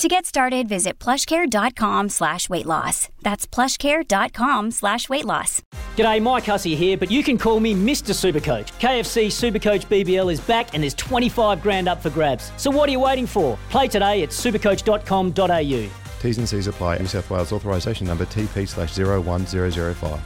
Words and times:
To 0.00 0.08
get 0.08 0.26
started, 0.26 0.68
visit 0.68 0.98
plushcare.com 0.98 2.08
slash 2.08 2.48
weight 2.48 2.66
loss. 2.66 3.08
That's 3.22 3.46
plushcare.com 3.46 4.72
slash 4.72 5.08
weight 5.08 5.24
loss. 5.24 5.62
G'day, 5.96 6.20
Mike 6.20 6.44
Hussey 6.44 6.74
here, 6.74 6.96
but 6.96 7.12
you 7.12 7.22
can 7.22 7.38
call 7.38 7.60
me 7.60 7.74
Mr. 7.74 8.12
Supercoach. 8.12 8.72
KFC 8.80 9.26
Supercoach 9.28 9.86
BBL 9.86 10.32
is 10.32 10.40
back 10.40 10.74
and 10.74 10.82
there's 10.82 10.94
25 10.94 11.62
grand 11.62 11.88
up 11.88 12.02
for 12.02 12.10
grabs. 12.10 12.50
So 12.56 12.72
what 12.72 12.88
are 12.88 12.92
you 12.92 12.98
waiting 13.00 13.26
for? 13.26 13.56
Play 13.70 13.86
today 13.86 14.24
at 14.24 14.30
supercoach.com.au. 14.30 15.90
T's 16.20 16.38
and 16.38 16.48
C's 16.48 16.66
apply. 16.66 16.98
New 16.98 17.06
South 17.06 17.30
Wales 17.30 17.52
authorisation 17.52 18.08
number 18.08 18.26
TP 18.26 18.66
slash 18.66 18.98
01005. 18.98 20.20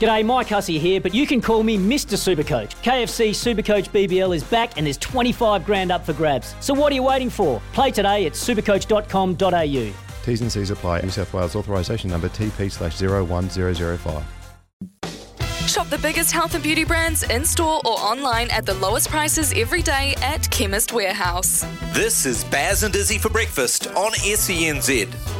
G'day, 0.00 0.24
Mike 0.24 0.48
Hussey 0.48 0.78
here, 0.78 0.98
but 0.98 1.12
you 1.14 1.26
can 1.26 1.42
call 1.42 1.62
me 1.62 1.76
Mr. 1.76 2.16
Supercoach. 2.16 2.70
KFC 2.82 3.30
Supercoach 3.32 3.90
BBL 3.90 4.34
is 4.34 4.42
back 4.42 4.78
and 4.78 4.86
there's 4.86 4.96
25 4.96 5.66
grand 5.66 5.92
up 5.92 6.06
for 6.06 6.14
grabs. 6.14 6.54
So 6.60 6.72
what 6.72 6.90
are 6.90 6.94
you 6.94 7.02
waiting 7.02 7.28
for? 7.28 7.60
Play 7.74 7.90
today 7.90 8.24
at 8.24 8.32
supercoach.com.au. 8.32 9.92
T's 10.24 10.40
and 10.40 10.50
C's 10.50 10.70
apply. 10.70 11.02
New 11.02 11.10
South 11.10 11.34
Wales 11.34 11.54
authorisation 11.54 12.08
number 12.08 12.30
TP 12.30 12.72
slash 12.72 12.98
01005. 12.98 14.24
Shop 15.68 15.86
the 15.88 15.98
biggest 15.98 16.32
health 16.32 16.54
and 16.54 16.62
beauty 16.62 16.84
brands 16.84 17.22
in 17.24 17.44
store 17.44 17.82
or 17.84 17.98
online 17.98 18.50
at 18.50 18.64
the 18.64 18.74
lowest 18.74 19.10
prices 19.10 19.52
every 19.54 19.82
day 19.82 20.14
at 20.22 20.50
Chemist 20.50 20.94
Warehouse. 20.94 21.66
This 21.92 22.24
is 22.24 22.42
Baz 22.44 22.84
and 22.84 22.96
Izzy 22.96 23.18
for 23.18 23.28
breakfast 23.28 23.86
on 23.88 24.12
SENZ. 24.12 25.39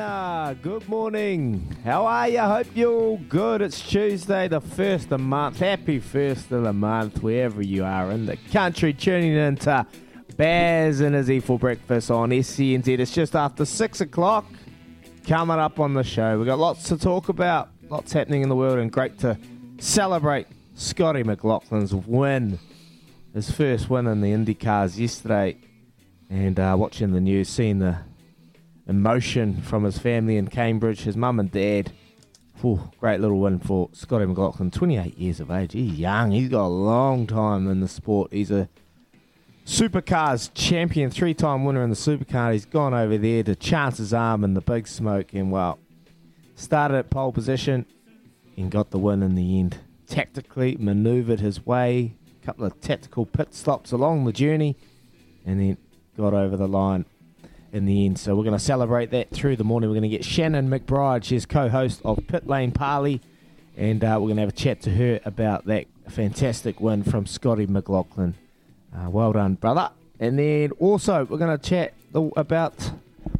Good 0.00 0.88
morning. 0.88 1.76
How 1.84 2.06
are 2.06 2.26
you? 2.26 2.38
Hope 2.40 2.68
you're 2.74 2.90
all 2.90 3.18
good. 3.28 3.60
It's 3.60 3.86
Tuesday, 3.86 4.48
the 4.48 4.62
first 4.62 5.04
of 5.04 5.10
the 5.10 5.18
month. 5.18 5.58
Happy 5.58 6.00
first 6.00 6.50
of 6.50 6.62
the 6.62 6.72
month, 6.72 7.22
wherever 7.22 7.60
you 7.60 7.84
are 7.84 8.10
in 8.10 8.24
the 8.24 8.38
country. 8.50 8.94
Tuning 8.94 9.36
in 9.36 9.56
to 9.56 9.86
Baz 10.38 11.00
and 11.00 11.14
Izzy 11.14 11.40
for 11.40 11.58
breakfast 11.58 12.10
on 12.10 12.30
SENZ. 12.30 12.98
It's 12.98 13.12
just 13.12 13.36
after 13.36 13.66
six 13.66 14.00
o'clock. 14.00 14.46
Coming 15.26 15.58
up 15.58 15.78
on 15.78 15.92
the 15.92 16.02
show, 16.02 16.38
we've 16.38 16.46
got 16.46 16.58
lots 16.58 16.84
to 16.84 16.96
talk 16.96 17.28
about, 17.28 17.68
lots 17.90 18.12
happening 18.14 18.42
in 18.42 18.48
the 18.48 18.56
world, 18.56 18.78
and 18.78 18.90
great 18.90 19.18
to 19.18 19.38
celebrate 19.78 20.46
Scotty 20.76 21.24
McLaughlin's 21.24 21.94
win, 21.94 22.58
his 23.34 23.50
first 23.50 23.90
win 23.90 24.06
in 24.06 24.22
the 24.22 24.32
IndyCars 24.32 24.98
yesterday, 24.98 25.58
and 26.30 26.58
uh, 26.58 26.74
watching 26.78 27.12
the 27.12 27.20
news, 27.20 27.50
seeing 27.50 27.80
the 27.80 27.98
emotion 28.90 29.62
from 29.62 29.84
his 29.84 29.98
family 29.98 30.36
in 30.36 30.48
Cambridge, 30.48 31.02
his 31.02 31.16
mum 31.16 31.38
and 31.38 31.50
dad. 31.50 31.92
Ooh, 32.62 32.90
great 32.98 33.20
little 33.20 33.38
win 33.38 33.60
for 33.60 33.88
Scotty 33.92 34.26
McLaughlin, 34.26 34.70
28 34.70 35.16
years 35.16 35.38
of 35.38 35.50
age. 35.50 35.72
He's 35.72 35.94
young. 35.98 36.32
He's 36.32 36.48
got 36.48 36.66
a 36.66 36.68
long 36.68 37.26
time 37.26 37.68
in 37.68 37.80
the 37.80 37.88
sport. 37.88 38.32
He's 38.32 38.50
a 38.50 38.68
supercars 39.64 40.50
champion, 40.54 41.10
three 41.10 41.32
time 41.32 41.64
winner 41.64 41.84
in 41.84 41.88
the 41.90 41.96
supercar. 41.96 42.52
He's 42.52 42.66
gone 42.66 42.92
over 42.92 43.16
there 43.16 43.44
to 43.44 43.54
chance 43.54 43.98
his 43.98 44.12
arm 44.12 44.42
in 44.42 44.54
the 44.54 44.60
big 44.60 44.88
smoke 44.88 45.32
and, 45.32 45.52
well, 45.52 45.78
started 46.56 46.96
at 46.96 47.10
pole 47.10 47.32
position 47.32 47.86
and 48.56 48.70
got 48.72 48.90
the 48.90 48.98
win 48.98 49.22
in 49.22 49.36
the 49.36 49.60
end. 49.60 49.78
Tactically 50.08 50.76
maneuvered 50.78 51.38
his 51.38 51.64
way, 51.64 52.16
a 52.42 52.44
couple 52.44 52.66
of 52.66 52.78
tactical 52.80 53.24
pit 53.24 53.54
stops 53.54 53.92
along 53.92 54.24
the 54.24 54.32
journey, 54.32 54.76
and 55.46 55.60
then 55.60 55.76
got 56.16 56.34
over 56.34 56.56
the 56.56 56.66
line 56.66 57.06
in 57.72 57.86
the 57.86 58.06
end. 58.06 58.18
So 58.18 58.34
we're 58.34 58.44
going 58.44 58.58
to 58.58 58.64
celebrate 58.64 59.10
that 59.10 59.30
through 59.30 59.56
the 59.56 59.64
morning. 59.64 59.90
We're 59.90 59.94
going 60.00 60.10
to 60.10 60.16
get 60.16 60.24
Shannon 60.24 60.68
McBride. 60.68 61.24
She's 61.24 61.46
co-host 61.46 62.00
of 62.04 62.18
Pit 62.26 62.46
Lane 62.46 62.72
Parley, 62.72 63.20
and 63.76 64.02
uh, 64.02 64.18
we're 64.20 64.28
going 64.28 64.36
to 64.36 64.42
have 64.42 64.50
a 64.50 64.52
chat 64.52 64.82
to 64.82 64.90
her 64.90 65.20
about 65.24 65.66
that 65.66 65.86
fantastic 66.08 66.80
win 66.80 67.02
from 67.04 67.26
Scotty 67.26 67.66
McLaughlin. 67.66 68.34
Uh, 68.94 69.08
well 69.08 69.32
done, 69.32 69.54
brother. 69.54 69.90
And 70.18 70.38
then 70.38 70.72
also 70.72 71.24
we're 71.24 71.38
going 71.38 71.56
to 71.56 71.62
chat 71.62 71.94
about 72.14 72.90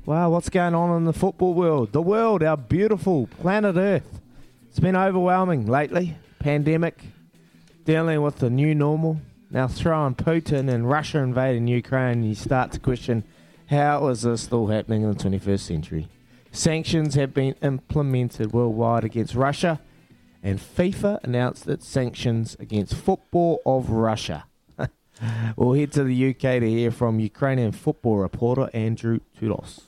wow 0.06 0.30
what's 0.30 0.48
going 0.48 0.74
on 0.74 0.97
in 0.97 1.04
the 1.04 1.12
football 1.12 1.52
world, 1.52 1.92
the 1.92 2.00
world, 2.00 2.42
our 2.42 2.56
beautiful 2.56 3.26
planet 3.26 3.76
Earth. 3.76 4.20
It's 4.68 4.78
been 4.78 4.97
overwhelming 4.97 5.66
lately. 5.66 6.16
Pandemic, 6.38 7.02
dealing 7.84 8.22
with 8.22 8.38
the 8.38 8.48
new 8.48 8.74
normal. 8.74 9.20
Now 9.50 9.66
throwing 9.66 10.14
Putin 10.14 10.72
and 10.72 10.88
Russia 10.88 11.18
invading 11.18 11.66
Ukraine, 11.66 12.22
you 12.22 12.36
start 12.36 12.70
to 12.72 12.78
question 12.78 13.24
how 13.70 14.08
is 14.08 14.22
this 14.22 14.42
still 14.42 14.66
happening 14.66 15.03
in 15.03 15.12
the 15.12 15.16
21st 15.16 15.60
century? 15.60 16.08
Sanctions 16.50 17.14
have 17.14 17.32
been 17.32 17.54
implemented 17.62 18.53
worldwide 18.53 19.04
against 19.04 19.36
Russia, 19.36 19.81
and 20.42 20.58
FIFA 20.58 21.22
announced 21.22 21.69
its 21.69 21.86
sanctions 21.86 22.56
against 22.59 22.94
football 22.94 23.62
of 23.64 23.91
Russia. 23.91 24.44
we'll 25.56 25.75
head 25.75 25.92
to 25.92 26.03
the 26.03 26.30
UK 26.30 26.41
to 26.41 26.69
hear 26.69 26.91
from 26.91 27.20
Ukrainian 27.20 27.70
football 27.70 28.16
reporter 28.16 28.69
Andrew 28.75 29.20
Todos, 29.38 29.82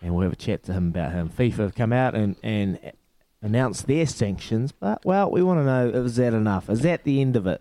and 0.00 0.14
we'll 0.14 0.22
have 0.22 0.32
a 0.32 0.36
chat 0.36 0.62
to 0.64 0.72
him 0.72 0.88
about 0.88 1.12
him. 1.12 1.28
FIFA 1.28 1.58
have 1.58 1.74
come 1.74 1.92
out 1.92 2.14
and, 2.14 2.36
and 2.42 2.78
announced 3.42 3.86
their 3.86 4.06
sanctions, 4.06 4.72
but, 4.72 5.04
well, 5.04 5.30
we 5.30 5.42
want 5.42 5.60
to 5.60 5.64
know 5.64 5.88
is 6.04 6.16
that 6.16 6.32
enough? 6.32 6.70
Is 6.70 6.80
that 6.80 7.04
the 7.04 7.20
end 7.20 7.36
of 7.36 7.46
it? 7.46 7.60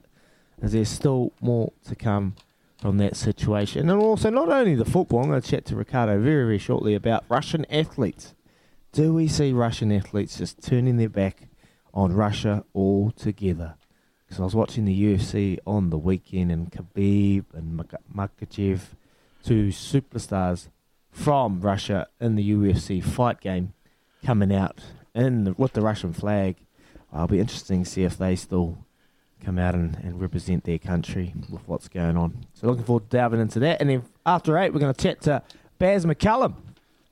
Is 0.61 0.71
there 0.71 0.85
still 0.85 1.33
more 1.41 1.73
to 1.85 1.95
come? 1.95 2.35
From 2.79 2.97
that 2.97 3.15
situation. 3.15 3.89
And 3.89 4.01
also, 4.01 4.29
not 4.29 4.49
only 4.49 4.75
the 4.75 4.85
football, 4.85 5.21
I'm 5.21 5.29
going 5.29 5.41
to 5.41 5.47
chat 5.47 5.65
to 5.65 5.75
Ricardo 5.75 6.13
very, 6.19 6.45
very 6.45 6.57
shortly 6.57 6.95
about 6.95 7.25
Russian 7.27 7.65
athletes. 7.69 8.33
Do 8.91 9.13
we 9.13 9.27
see 9.27 9.51
Russian 9.51 9.91
athletes 9.91 10.37
just 10.37 10.63
turning 10.63 10.97
their 10.97 11.09
back 11.09 11.49
on 11.93 12.13
Russia 12.13 12.63
altogether? 12.73 13.75
Because 14.25 14.39
I 14.39 14.43
was 14.43 14.55
watching 14.55 14.85
the 14.85 15.03
UFC 15.03 15.59
on 15.67 15.89
the 15.89 15.97
weekend, 15.97 16.51
and 16.51 16.71
Khabib 16.71 17.45
and 17.53 17.83
Makhachev, 18.15 18.81
two 19.43 19.67
superstars 19.67 20.69
from 21.11 21.61
Russia 21.61 22.07
in 22.19 22.35
the 22.35 22.51
UFC 22.51 23.03
fight 23.03 23.41
game, 23.41 23.73
coming 24.23 24.53
out 24.53 24.81
in 25.13 25.43
the, 25.43 25.53
with 25.53 25.73
the 25.73 25.81
Russian 25.81 26.13
flag. 26.13 26.55
I'll 27.11 27.27
be 27.27 27.39
interesting 27.39 27.83
to 27.83 27.89
see 27.89 28.03
if 28.03 28.17
they 28.17 28.35
still 28.35 28.85
come 29.43 29.57
out 29.57 29.75
and, 29.75 29.95
and 30.03 30.21
represent 30.21 30.63
their 30.63 30.79
country 30.79 31.33
with 31.49 31.61
what's 31.67 31.87
going 31.87 32.17
on. 32.17 32.45
So 32.53 32.67
looking 32.67 32.83
forward 32.83 33.09
to 33.09 33.17
diving 33.17 33.39
into 33.39 33.59
that. 33.59 33.81
And 33.81 33.89
then 33.89 34.03
after 34.25 34.57
eight, 34.57 34.73
we're 34.73 34.79
going 34.79 34.93
to 34.93 35.01
chat 35.01 35.21
to 35.21 35.41
Baz 35.77 36.05
McCullum 36.05 36.55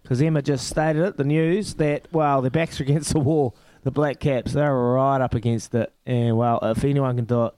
because 0.03 0.21
Emma 0.21 0.41
just 0.41 0.67
stated 0.67 1.03
it, 1.03 1.17
the 1.17 1.23
news, 1.23 1.73
that, 1.75 2.07
well, 2.11 2.41
their 2.41 2.51
backs 2.51 2.79
are 2.79 2.83
against 2.83 3.13
the 3.13 3.19
wall. 3.19 3.55
The 3.83 3.91
Black 3.91 4.19
Caps, 4.19 4.53
they're 4.53 4.73
right 4.73 5.21
up 5.21 5.33
against 5.33 5.73
it. 5.75 5.93
And, 6.05 6.37
well, 6.37 6.59
if 6.61 6.83
anyone 6.83 7.15
can 7.15 7.25
do 7.25 7.45
it, 7.45 7.53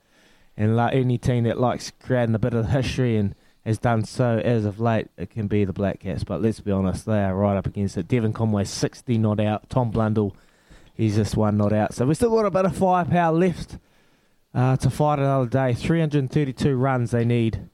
and 0.58 0.76
like 0.76 0.94
any 0.94 1.18
team 1.18 1.46
that 1.46 1.60
likes 1.60 1.92
creating 2.04 2.36
a 2.36 2.40
bit 2.40 2.54
of 2.54 2.70
history 2.70 3.18
and 3.18 3.34
has 3.66 3.78
done 3.78 4.04
so 4.04 4.40
as 4.44 4.66
of 4.66 4.80
late, 4.80 5.08
it 5.18 5.30
can 5.30 5.48
be 5.48 5.64
the 5.64 5.74
Black 5.74 6.02
Caps. 6.02 6.24
But 6.24 6.42
let's 6.42 6.60
be 6.60 6.72
honest, 6.72 7.06
they 7.06 7.24
are 7.24 7.36
right 7.36 7.56
up 7.56 7.66
against 7.66 7.98
it. 7.98 8.08
Devon 8.08 8.34
Conway, 8.34 8.66
60 8.66 9.18
not 9.18 9.40
out. 9.40 9.70
Tom 9.70 9.90
Blundell, 9.92 10.36
he's 10.94 11.16
just 11.16 11.38
one 11.38 11.58
not 11.58 11.72
out. 11.72 11.94
So 11.94 12.06
we've 12.06 12.18
still 12.18 12.32
got 12.32 12.46
a 12.46 12.52
bit 12.52 12.66
of 12.66 12.76
firepower 12.76 13.32
left 13.32 13.78
uh, 14.60 14.76
to 14.76 14.90
fight 14.90 15.20
another 15.20 15.48
day. 15.48 15.74
332 15.74 16.76
runs 16.76 17.12
they 17.12 17.24
need. 17.24 17.70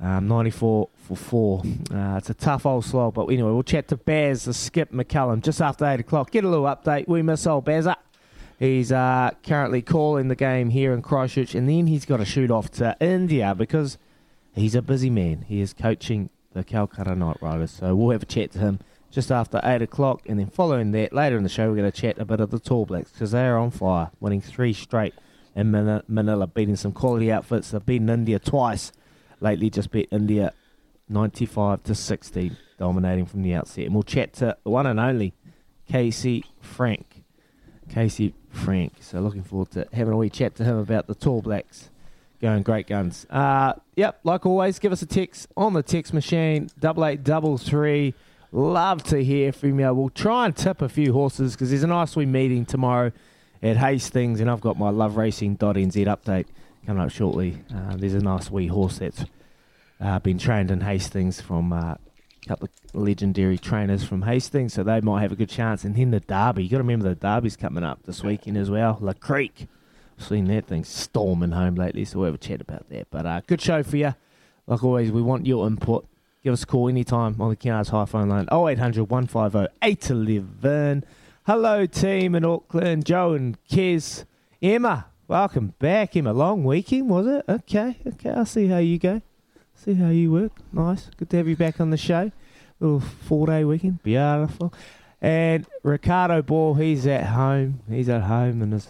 Um, 0.00 0.26
94 0.26 0.88
for 0.96 1.16
four. 1.16 1.62
Uh, 1.92 2.16
it's 2.16 2.30
a 2.30 2.34
tough 2.34 2.64
old 2.64 2.86
slog, 2.86 3.12
but 3.12 3.26
anyway, 3.26 3.50
we'll 3.50 3.62
chat 3.62 3.88
to 3.88 3.98
Bears, 3.98 4.44
the 4.44 4.54
skip 4.54 4.90
McCullum, 4.90 5.42
just 5.42 5.60
after 5.60 5.84
8 5.84 6.00
o'clock. 6.00 6.30
Get 6.30 6.44
a 6.44 6.48
little 6.48 6.64
update. 6.64 7.06
We 7.06 7.20
miss 7.20 7.46
old 7.46 7.66
Bazza. 7.66 7.96
He's 8.58 8.90
uh, 8.90 9.32
currently 9.42 9.82
calling 9.82 10.28
the 10.28 10.36
game 10.36 10.70
here 10.70 10.94
in 10.94 11.02
Christchurch, 11.02 11.54
and 11.54 11.68
then 11.68 11.86
he's 11.86 12.06
got 12.06 12.16
to 12.16 12.24
shoot 12.24 12.50
off 12.50 12.70
to 12.72 12.96
India 13.00 13.54
because 13.54 13.98
he's 14.54 14.74
a 14.74 14.80
busy 14.80 15.10
man. 15.10 15.44
He 15.46 15.60
is 15.60 15.74
coaching 15.74 16.30
the 16.54 16.64
Calcutta 16.64 17.14
Knight 17.14 17.36
Riders. 17.42 17.72
So 17.72 17.94
we'll 17.94 18.12
have 18.12 18.22
a 18.22 18.26
chat 18.26 18.52
to 18.52 18.60
him 18.60 18.80
just 19.10 19.30
after 19.30 19.60
8 19.62 19.82
o'clock. 19.82 20.22
And 20.26 20.38
then 20.38 20.48
following 20.48 20.92
that, 20.92 21.12
later 21.12 21.36
in 21.36 21.42
the 21.42 21.50
show, 21.50 21.68
we're 21.68 21.76
going 21.76 21.92
to 21.92 22.00
chat 22.00 22.18
a 22.18 22.24
bit 22.24 22.40
of 22.40 22.50
the 22.50 22.58
Tall 22.58 22.86
Blacks 22.86 23.12
because 23.12 23.32
they 23.32 23.46
are 23.46 23.58
on 23.58 23.70
fire, 23.70 24.10
winning 24.20 24.40
three 24.40 24.72
straight 24.72 25.12
in 25.54 25.70
Mani- 25.70 26.02
Manila, 26.08 26.46
beating 26.46 26.76
some 26.76 26.92
quality 26.92 27.30
outfits. 27.30 27.70
They've 27.70 27.84
beaten 27.84 28.08
India 28.08 28.38
twice. 28.38 28.92
Lately, 29.40 29.70
just 29.70 29.90
beat 29.90 30.08
India 30.10 30.52
95 31.08 31.82
to 31.84 31.94
60, 31.94 32.52
dominating 32.78 33.26
from 33.26 33.42
the 33.42 33.54
outset. 33.54 33.86
And 33.86 33.94
we'll 33.94 34.02
chat 34.02 34.32
to 34.34 34.56
the 34.62 34.70
one 34.70 34.86
and 34.86 35.00
only 35.00 35.34
Casey 35.88 36.44
Frank. 36.60 37.24
Casey 37.88 38.34
Frank. 38.50 38.94
So 39.00 39.20
looking 39.20 39.42
forward 39.42 39.70
to 39.72 39.86
having 39.92 40.12
a 40.12 40.16
wee 40.16 40.30
chat 40.30 40.54
to 40.56 40.64
him 40.64 40.78
about 40.78 41.06
the 41.06 41.14
Tall 41.14 41.42
Blacks 41.42 41.90
going 42.40 42.62
great 42.62 42.86
guns. 42.86 43.26
Uh, 43.28 43.74
yep, 43.96 44.20
like 44.24 44.46
always, 44.46 44.78
give 44.78 44.92
us 44.92 45.02
a 45.02 45.06
text 45.06 45.48
on 45.56 45.74
the 45.74 45.82
text 45.82 46.12
machine, 46.14 46.70
double 46.78 47.04
eight 47.04 47.22
double 47.22 47.58
three. 47.58 48.14
Love 48.52 49.02
to 49.04 49.22
hear 49.22 49.52
from 49.52 49.78
you. 49.78 49.92
We'll 49.94 50.10
try 50.10 50.46
and 50.46 50.56
tip 50.56 50.82
a 50.82 50.88
few 50.88 51.12
horses 51.12 51.52
because 51.52 51.70
there's 51.70 51.84
a 51.84 51.88
nice 51.88 52.16
wee 52.16 52.26
meeting 52.26 52.64
tomorrow 52.64 53.12
at 53.62 53.76
Hastings, 53.76 54.40
and 54.40 54.50
I've 54.50 54.60
got 54.60 54.78
my 54.78 54.90
loveracing.nz 54.90 55.58
update 55.58 56.46
coming 56.86 57.02
up 57.02 57.10
shortly. 57.10 57.58
Uh, 57.74 57.96
there's 57.96 58.14
a 58.14 58.20
nice 58.20 58.50
wee 58.50 58.66
horse 58.66 58.98
that's 58.98 59.24
uh, 60.00 60.18
been 60.18 60.38
trained 60.38 60.70
in 60.70 60.80
Hastings 60.80 61.40
from 61.40 61.72
uh, 61.72 61.94
a 61.94 61.98
couple 62.48 62.68
of 62.68 62.94
legendary 62.94 63.58
trainers 63.58 64.02
from 64.02 64.22
Hastings, 64.22 64.74
so 64.74 64.82
they 64.82 65.00
might 65.00 65.20
have 65.20 65.32
a 65.32 65.36
good 65.36 65.50
chance. 65.50 65.84
And 65.84 65.94
then 65.94 66.10
the 66.10 66.20
Derby, 66.20 66.64
you 66.64 66.70
got 66.70 66.78
to 66.78 66.82
remember 66.82 67.08
the 67.08 67.14
Derby's 67.14 67.56
coming 67.56 67.84
up 67.84 68.02
this 68.04 68.22
weekend 68.22 68.56
as 68.56 68.70
well. 68.70 68.98
La 69.00 69.12
Creek, 69.12 69.68
seen 70.16 70.46
that 70.46 70.66
thing 70.66 70.84
storming 70.84 71.52
home 71.52 71.74
lately, 71.74 72.04
so 72.04 72.18
we'll 72.18 72.26
have 72.26 72.34
a 72.34 72.38
chat 72.38 72.60
about 72.60 72.88
that. 72.88 73.08
But 73.10 73.26
uh, 73.26 73.40
good 73.46 73.60
show 73.60 73.82
for 73.82 73.96
you. 73.96 74.14
Like 74.66 74.82
always, 74.82 75.10
we 75.10 75.22
want 75.22 75.46
your 75.46 75.66
input. 75.66 76.06
Give 76.42 76.52
us 76.54 76.62
a 76.62 76.66
call 76.66 76.88
anytime 76.88 77.38
on 77.40 77.50
the 77.50 77.56
Kennards 77.56 77.90
Hire 77.90 78.06
Phone 78.06 78.28
line 78.28 78.48
0800 78.50 79.10
150 79.10 79.74
811. 79.82 81.04
Hello, 81.46 81.86
team 81.86 82.34
in 82.34 82.44
Auckland. 82.44 83.06
Joe 83.06 83.32
and 83.32 83.56
Kez. 83.64 84.24
Emma, 84.60 85.06
welcome 85.26 85.72
back. 85.78 86.14
Emma, 86.14 86.34
long 86.34 86.64
weekend, 86.64 87.08
was 87.08 87.26
it? 87.26 87.44
Okay, 87.48 87.96
okay. 88.06 88.30
I'll 88.30 88.44
see 88.44 88.66
how 88.66 88.76
you 88.76 88.98
go. 88.98 89.22
See 89.74 89.94
how 89.94 90.10
you 90.10 90.30
work. 90.30 90.52
Nice. 90.70 91.08
Good 91.16 91.30
to 91.30 91.38
have 91.38 91.48
you 91.48 91.56
back 91.56 91.80
on 91.80 91.88
the 91.88 91.96
show. 91.96 92.30
Little 92.78 93.00
four 93.00 93.46
day 93.46 93.64
weekend. 93.64 94.02
Beautiful. 94.02 94.74
And 95.22 95.66
Ricardo 95.82 96.42
Ball, 96.42 96.74
he's 96.74 97.06
at 97.06 97.24
home. 97.24 97.80
He's 97.88 98.10
at 98.10 98.24
home 98.24 98.60
in 98.60 98.72
his 98.72 98.88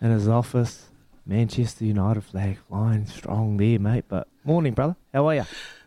in 0.00 0.10
his 0.10 0.26
office. 0.26 0.88
Manchester 1.24 1.84
United 1.84 2.24
flag 2.24 2.58
flying 2.68 3.06
strong 3.06 3.56
there, 3.56 3.78
mate. 3.78 4.06
But 4.08 4.26
morning, 4.42 4.74
brother. 4.74 4.96
How 5.12 5.28
are 5.28 5.34
you? 5.36 5.44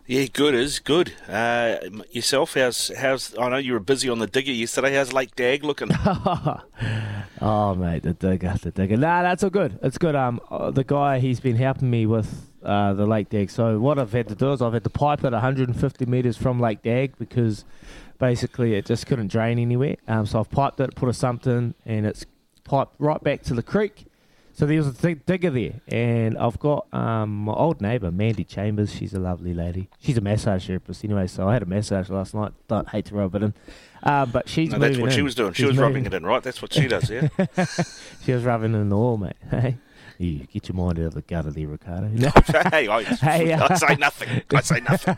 Yeah, 0.09 0.25
good 0.31 0.55
is 0.55 0.79
good. 0.79 1.11
Uh, 1.27 1.79
yourself, 2.11 2.53
how's 2.53 2.89
how's? 2.97 3.37
I 3.37 3.49
know 3.49 3.57
you 3.57 3.73
were 3.73 3.81
busy 3.81 4.07
on 4.07 4.19
the 4.19 4.27
digger 4.27 4.53
yesterday. 4.53 4.95
How's 4.95 5.11
Lake 5.11 5.35
Dag 5.35 5.65
looking? 5.65 5.89
oh, 7.41 7.75
mate, 7.77 8.03
the 8.03 8.13
digger, 8.13 8.55
the 8.63 8.71
digger. 8.71 8.95
Nah, 8.95 9.21
that's 9.21 9.43
all 9.43 9.49
good. 9.49 9.77
It's 9.83 9.97
good. 9.97 10.15
Um, 10.15 10.39
uh, 10.49 10.71
the 10.71 10.85
guy 10.85 11.19
he's 11.19 11.41
been 11.41 11.57
helping 11.57 11.89
me 11.89 12.05
with 12.05 12.49
uh, 12.63 12.93
the 12.93 13.05
Lake 13.05 13.27
Dag. 13.27 13.49
So 13.49 13.81
what 13.81 13.99
I've 13.99 14.13
had 14.13 14.29
to 14.29 14.35
do 14.35 14.53
is 14.53 14.61
I've 14.61 14.71
had 14.71 14.85
to 14.85 14.89
pipe 14.89 15.25
it 15.25 15.33
150 15.33 16.05
meters 16.05 16.37
from 16.37 16.61
Lake 16.61 16.83
Dag 16.83 17.17
because 17.19 17.65
basically 18.17 18.75
it 18.75 18.85
just 18.85 19.07
couldn't 19.07 19.27
drain 19.27 19.59
anywhere. 19.59 19.97
Um, 20.07 20.25
so 20.25 20.39
I've 20.39 20.49
piped 20.49 20.79
it, 20.79 20.95
put 20.95 21.09
a 21.09 21.13
something, 21.13 21.73
and 21.85 22.05
it's 22.05 22.25
piped 22.63 22.93
right 22.97 23.21
back 23.21 23.43
to 23.43 23.53
the 23.53 23.63
creek. 23.63 24.05
So 24.57 24.65
there 24.65 24.77
was 24.77 24.87
a 24.87 24.93
th- 24.93 25.19
digger 25.27 25.51
there, 25.51 25.81
and 25.87 26.35
I've 26.35 26.57
got 26.57 26.91
um, 26.91 27.43
my 27.45 27.53
old 27.53 27.79
neighbour, 27.79 28.09
Mandy 28.11 28.43
Chambers. 28.43 28.91
She's 28.91 29.13
a 29.13 29.19
lovely 29.19 29.53
lady. 29.53 29.87
She's 29.99 30.17
a 30.17 30.21
massage 30.21 30.65
therapist 30.65 31.05
anyway, 31.05 31.27
so 31.27 31.47
I 31.47 31.53
had 31.53 31.61
a 31.61 31.67
massage 31.67 32.09
last 32.09 32.33
night. 32.33 32.53
Don't 32.67 32.89
hate 32.89 33.05
to 33.05 33.15
rub 33.15 33.35
it 33.35 33.43
in, 33.43 33.53
uh, 34.01 34.25
but 34.25 34.49
she's 34.49 34.71
no, 34.71 34.79
that's 34.79 34.97
what 34.97 35.11
in. 35.11 35.15
she 35.15 35.21
was 35.21 35.35
doing. 35.35 35.53
She 35.53 35.61
She's 35.61 35.73
was 35.73 35.77
rubbing 35.77 36.07
it 36.07 36.13
in, 36.15 36.25
right? 36.25 36.41
That's 36.41 36.59
what 36.59 36.73
she 36.73 36.87
does, 36.87 37.07
yeah. 37.07 37.27
she 38.25 38.31
was 38.31 38.43
rubbing 38.45 38.73
in 38.73 38.89
the 38.89 38.97
oil, 38.97 39.17
mate. 39.17 39.35
Hey, 40.19 40.25
you 40.25 40.47
get 40.51 40.67
your 40.67 40.75
mind 40.75 40.97
out 40.97 41.05
of 41.05 41.13
the 41.13 41.21
gutter 41.21 41.51
there, 41.51 41.67
Ricardo. 41.67 42.07
No. 42.07 42.29
hey, 42.71 42.87
I, 42.87 43.03
Hey, 43.03 43.51
uh, 43.53 43.67
I 43.69 43.75
say 43.75 43.95
nothing. 43.97 44.41
I 44.51 44.61
say 44.61 44.79
nothing. 44.79 45.17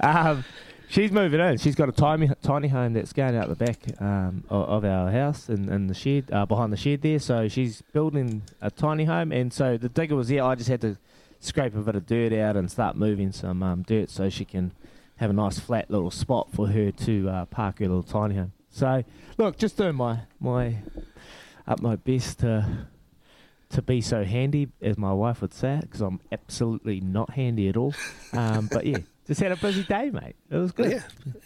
um, 0.00 0.44
she's 0.90 1.12
moving 1.12 1.40
in. 1.40 1.56
She's 1.56 1.74
got 1.74 1.88
a 1.88 1.92
tiny 1.92 2.30
tiny 2.42 2.68
home 2.68 2.92
that's 2.92 3.12
going 3.12 3.36
out 3.36 3.48
the 3.48 3.54
back 3.54 3.78
um, 4.00 4.44
of, 4.50 4.68
of 4.68 4.84
our 4.84 5.10
house 5.10 5.48
in, 5.48 5.70
in 5.72 5.86
the 5.86 5.94
shed 5.94 6.30
uh, 6.32 6.44
behind 6.44 6.72
the 6.72 6.76
shed 6.76 7.02
there. 7.02 7.18
So 7.18 7.48
she's 7.48 7.82
building 7.92 8.42
a 8.60 8.70
tiny 8.70 9.04
home, 9.04 9.32
and 9.32 9.52
so 9.52 9.76
the 9.76 9.88
digger 9.88 10.16
was 10.16 10.28
there. 10.28 10.44
I 10.44 10.54
just 10.54 10.68
had 10.68 10.80
to 10.82 10.98
scrape 11.38 11.74
a 11.74 11.80
bit 11.80 11.94
of 11.94 12.06
dirt 12.06 12.32
out 12.32 12.56
and 12.56 12.70
start 12.70 12.96
moving 12.96 13.32
some 13.32 13.62
um, 13.62 13.82
dirt 13.82 14.10
so 14.10 14.28
she 14.28 14.44
can 14.44 14.72
have 15.16 15.30
a 15.30 15.34
nice 15.34 15.58
flat 15.58 15.90
little 15.90 16.10
spot 16.10 16.48
for 16.52 16.68
her 16.68 16.90
to 16.90 17.28
uh, 17.28 17.44
park 17.46 17.78
her 17.78 17.86
little 17.86 18.02
tiny 18.02 18.34
home. 18.34 18.52
So 18.70 19.04
look, 19.38 19.56
just 19.58 19.76
doing 19.76 19.94
my 19.94 20.20
my 20.38 20.76
up 21.66 21.80
my 21.80 21.96
best 21.96 22.40
to 22.40 22.86
to 23.70 23.82
be 23.82 24.00
so 24.00 24.24
handy, 24.24 24.68
as 24.82 24.98
my 24.98 25.12
wife 25.12 25.40
would 25.42 25.54
say, 25.54 25.78
because 25.80 26.00
I'm 26.00 26.20
absolutely 26.32 27.00
not 27.00 27.30
handy 27.30 27.68
at 27.68 27.76
all. 27.76 27.94
Um, 28.32 28.68
but 28.72 28.84
yeah, 28.84 28.98
just 29.30 29.40
had 29.40 29.52
a 29.52 29.56
busy 29.56 29.84
day, 29.84 30.10
mate. 30.10 30.34
It 30.50 30.56
was 30.56 30.72
good. 30.72 30.90
Yeah. 30.90 31.02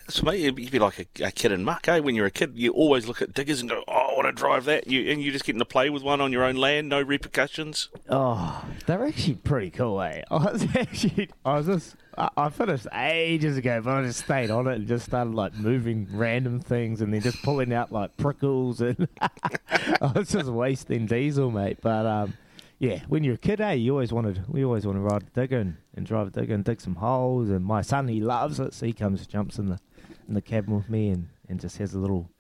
So, 0.09 0.23
mate, 0.25 0.41
you'd 0.41 0.71
be 0.71 0.79
like 0.79 1.01
a, 1.01 1.27
a 1.27 1.31
kid 1.31 1.53
in 1.53 1.65
muck, 1.65 1.87
eh? 1.87 1.99
When 1.99 2.15
you're 2.15 2.25
a 2.25 2.31
kid, 2.31 2.53
you 2.55 2.73
always 2.73 3.07
look 3.07 3.21
at 3.21 3.35
diggers 3.35 3.61
and 3.61 3.69
go, 3.69 3.85
oh, 3.87 3.93
I 3.93 4.15
want 4.15 4.25
to 4.25 4.33
drive 4.33 4.65
that. 4.65 4.87
You, 4.87 5.11
and 5.13 5.23
you're 5.23 5.35
just 5.35 5.45
getting 5.45 5.59
to 5.59 5.67
play 5.67 5.91
with 5.91 6.03
one 6.03 6.23
on 6.23 6.33
your 6.33 6.45
own 6.45 6.57
land, 6.57 6.89
no 6.89 7.03
repercussions. 7.03 7.91
Oh, 8.09 8.65
they're 8.87 9.05
actually 9.05 9.35
pretty 9.35 9.69
cool, 9.69 10.01
eh? 10.01 10.23
I 10.31 10.51
was 10.51 10.67
actually, 10.75 11.29
I 11.45 11.59
was 11.59 11.67
just, 11.67 11.97
I, 12.17 12.31
I 12.39 12.49
finished 12.49 12.87
ages 12.95 13.59
ago, 13.59 13.83
but 13.85 13.91
I 13.91 14.03
just 14.05 14.25
stayed 14.25 14.51
on 14.51 14.67
it 14.67 14.77
and 14.77 14.89
just 14.89 15.05
started 15.05 15.35
like 15.35 15.53
moving 15.55 16.09
random 16.11 16.61
things 16.61 17.03
and 17.03 17.13
then 17.13 17.21
just 17.21 17.43
pulling 17.43 17.71
out 17.75 17.93
like 17.93 18.17
prickles 18.17 18.81
and 18.81 19.09
I 19.21 20.11
was 20.15 20.31
just 20.31 20.49
wasting 20.49 21.05
diesel, 21.05 21.51
mate. 21.51 21.81
But 21.83 22.07
um, 22.07 22.33
yeah, 22.79 23.01
when 23.09 23.25
you're 23.25 23.35
a 23.35 23.39
kid, 23.39 23.61
eh, 23.61 23.73
you 23.73 23.93
always 23.93 24.13
wanted, 24.13 24.45
we 24.49 24.65
always 24.65 24.87
want 24.87 24.97
to 24.97 25.03
ride 25.03 25.23
a 25.23 25.41
digger 25.41 25.59
and, 25.59 25.77
and 25.95 26.07
drive 26.07 26.29
a 26.29 26.31
digger 26.31 26.55
and 26.55 26.65
dig 26.65 26.81
some 26.81 26.97
holes. 26.97 27.49
And 27.51 27.65
my 27.65 27.83
son, 27.83 28.09
he 28.09 28.21
loves 28.21 28.61
it, 28.61 28.75
so 28.75 28.87
he 28.87 28.93
comes, 28.93 29.27
jumps 29.27 29.59
in 29.59 29.69
the 29.69 29.79
in 30.29 30.35
the 30.35 30.43
cabin 30.43 30.75
with 30.75 30.89
me 30.89 31.11
and, 31.11 31.29
and 31.49 31.61
just 31.61 31.77
has 31.79 31.95
a 31.95 31.99
little 31.99 32.31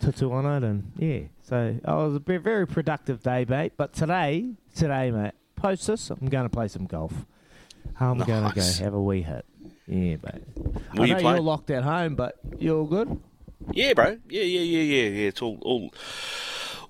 tutu 0.00 0.30
on 0.30 0.46
it, 0.46 0.66
and 0.66 0.92
yeah. 0.96 1.20
So 1.42 1.76
oh, 1.84 2.04
it 2.04 2.08
was 2.08 2.16
a 2.16 2.38
very 2.38 2.66
productive 2.66 3.22
day, 3.22 3.44
mate. 3.48 3.72
But 3.76 3.92
today, 3.92 4.52
today, 4.74 5.10
mate, 5.10 5.32
post 5.56 5.86
this, 5.86 6.10
I'm 6.10 6.28
going 6.28 6.44
to 6.44 6.50
play 6.50 6.68
some 6.68 6.86
golf. 6.86 7.12
I'm 7.98 8.18
going 8.18 8.48
to 8.48 8.54
go 8.54 8.62
have 8.62 8.94
a 8.94 9.00
wee 9.00 9.22
hit. 9.22 9.44
Yeah, 9.86 10.16
mate. 10.16 10.42
Will 10.94 11.02
I 11.02 11.04
you 11.04 11.14
know 11.14 11.20
play? 11.20 11.32
you're 11.32 11.40
locked 11.40 11.70
at 11.70 11.82
home, 11.82 12.14
but 12.14 12.36
you're 12.58 12.78
all 12.78 12.86
good. 12.86 13.20
Yeah, 13.72 13.92
bro. 13.92 14.18
Yeah, 14.28 14.42
yeah, 14.42 14.60
yeah, 14.60 14.82
yeah, 14.82 15.08
yeah. 15.08 15.28
It's 15.28 15.42
all 15.42 15.58
all 15.62 15.92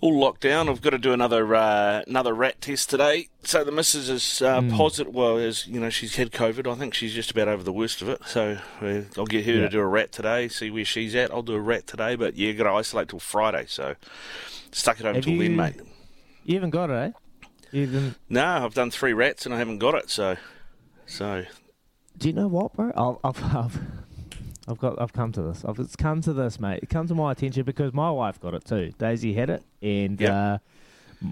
all 0.00 0.19
locked 0.19 0.41
down. 0.43 0.69
I've 0.69 0.81
got 0.81 0.91
to 0.91 0.99
do 0.99 1.12
another 1.12 1.55
uh, 1.55 2.03
another 2.06 2.32
rat 2.34 2.60
test 2.60 2.89
today. 2.91 3.29
So 3.43 3.65
the 3.65 3.72
missus 3.72 4.08
is 4.08 4.43
uh, 4.43 4.60
Hmm. 4.60 4.70
positive. 4.70 5.15
Well, 5.15 5.36
as 5.39 5.67
you 5.67 5.79
know, 5.81 5.91
she's 5.91 6.17
had 6.17 6.31
COVID. 6.32 6.70
I 6.70 6.75
think 6.77 6.94
she's 6.94 7.13
just 7.15 7.31
about 7.31 7.48
over 7.48 7.63
the 7.63 7.72
worst 7.72 8.01
of 8.03 8.08
it. 8.08 8.20
So 8.27 8.58
uh, 8.81 9.03
I'll 9.19 9.27
get 9.27 9.44
her 9.46 9.53
Yeah. 9.53 9.60
to 9.63 9.69
do 9.69 9.81
a 9.81 9.86
rat 9.86 10.13
today. 10.13 10.48
See 10.48 10.70
where 10.70 10.84
she's 10.84 11.15
at. 11.15 11.31
I'll 11.31 11.43
do 11.43 11.55
a 11.55 11.60
rat 11.60 11.86
today. 11.86 12.17
But 12.17 12.36
yeah, 12.36 12.53
got 12.53 12.65
to 12.65 12.70
isolate 12.70 13.08
till 13.08 13.20
Friday. 13.20 13.65
So 13.69 13.94
stuck 14.72 15.01
it 15.01 15.06
over 15.06 15.15
Have 15.17 15.25
till 15.25 15.39
then, 15.39 15.56
mate. 15.56 15.75
You 16.44 16.55
haven't 16.55 16.70
got 16.70 16.91
it, 16.91 17.15
eh? 17.72 18.06
No, 18.29 18.44
I've 18.65 18.75
done 18.75 18.91
three 18.91 19.13
rats 19.13 19.44
and 19.46 19.55
I 19.55 19.58
haven't 19.58 19.79
got 19.79 19.94
it. 19.94 20.10
So 20.10 20.36
so 21.06 21.44
do 22.19 22.29
you 22.29 22.34
know 22.34 22.48
what, 22.48 22.72
bro? 22.75 22.93
I've, 23.25 23.43
I've, 23.55 23.81
I've, 24.70 24.79
got, 24.79 25.00
I've 25.00 25.12
come 25.12 25.32
to 25.32 25.43
this. 25.43 25.65
I've, 25.65 25.79
it's 25.79 25.96
come 25.96 26.20
to 26.22 26.32
this, 26.32 26.58
mate. 26.60 26.81
It 26.82 26.89
come 26.89 27.06
to 27.08 27.15
my 27.15 27.32
attention 27.32 27.65
because 27.65 27.93
my 27.93 28.10
wife 28.10 28.41
got 28.41 28.55
it 28.55 28.65
too. 28.65 28.93
Daisy 28.98 29.34
had 29.34 29.50
it, 29.50 29.62
and 29.82 30.20
Yep. 30.20 30.31
uh, 30.31 30.58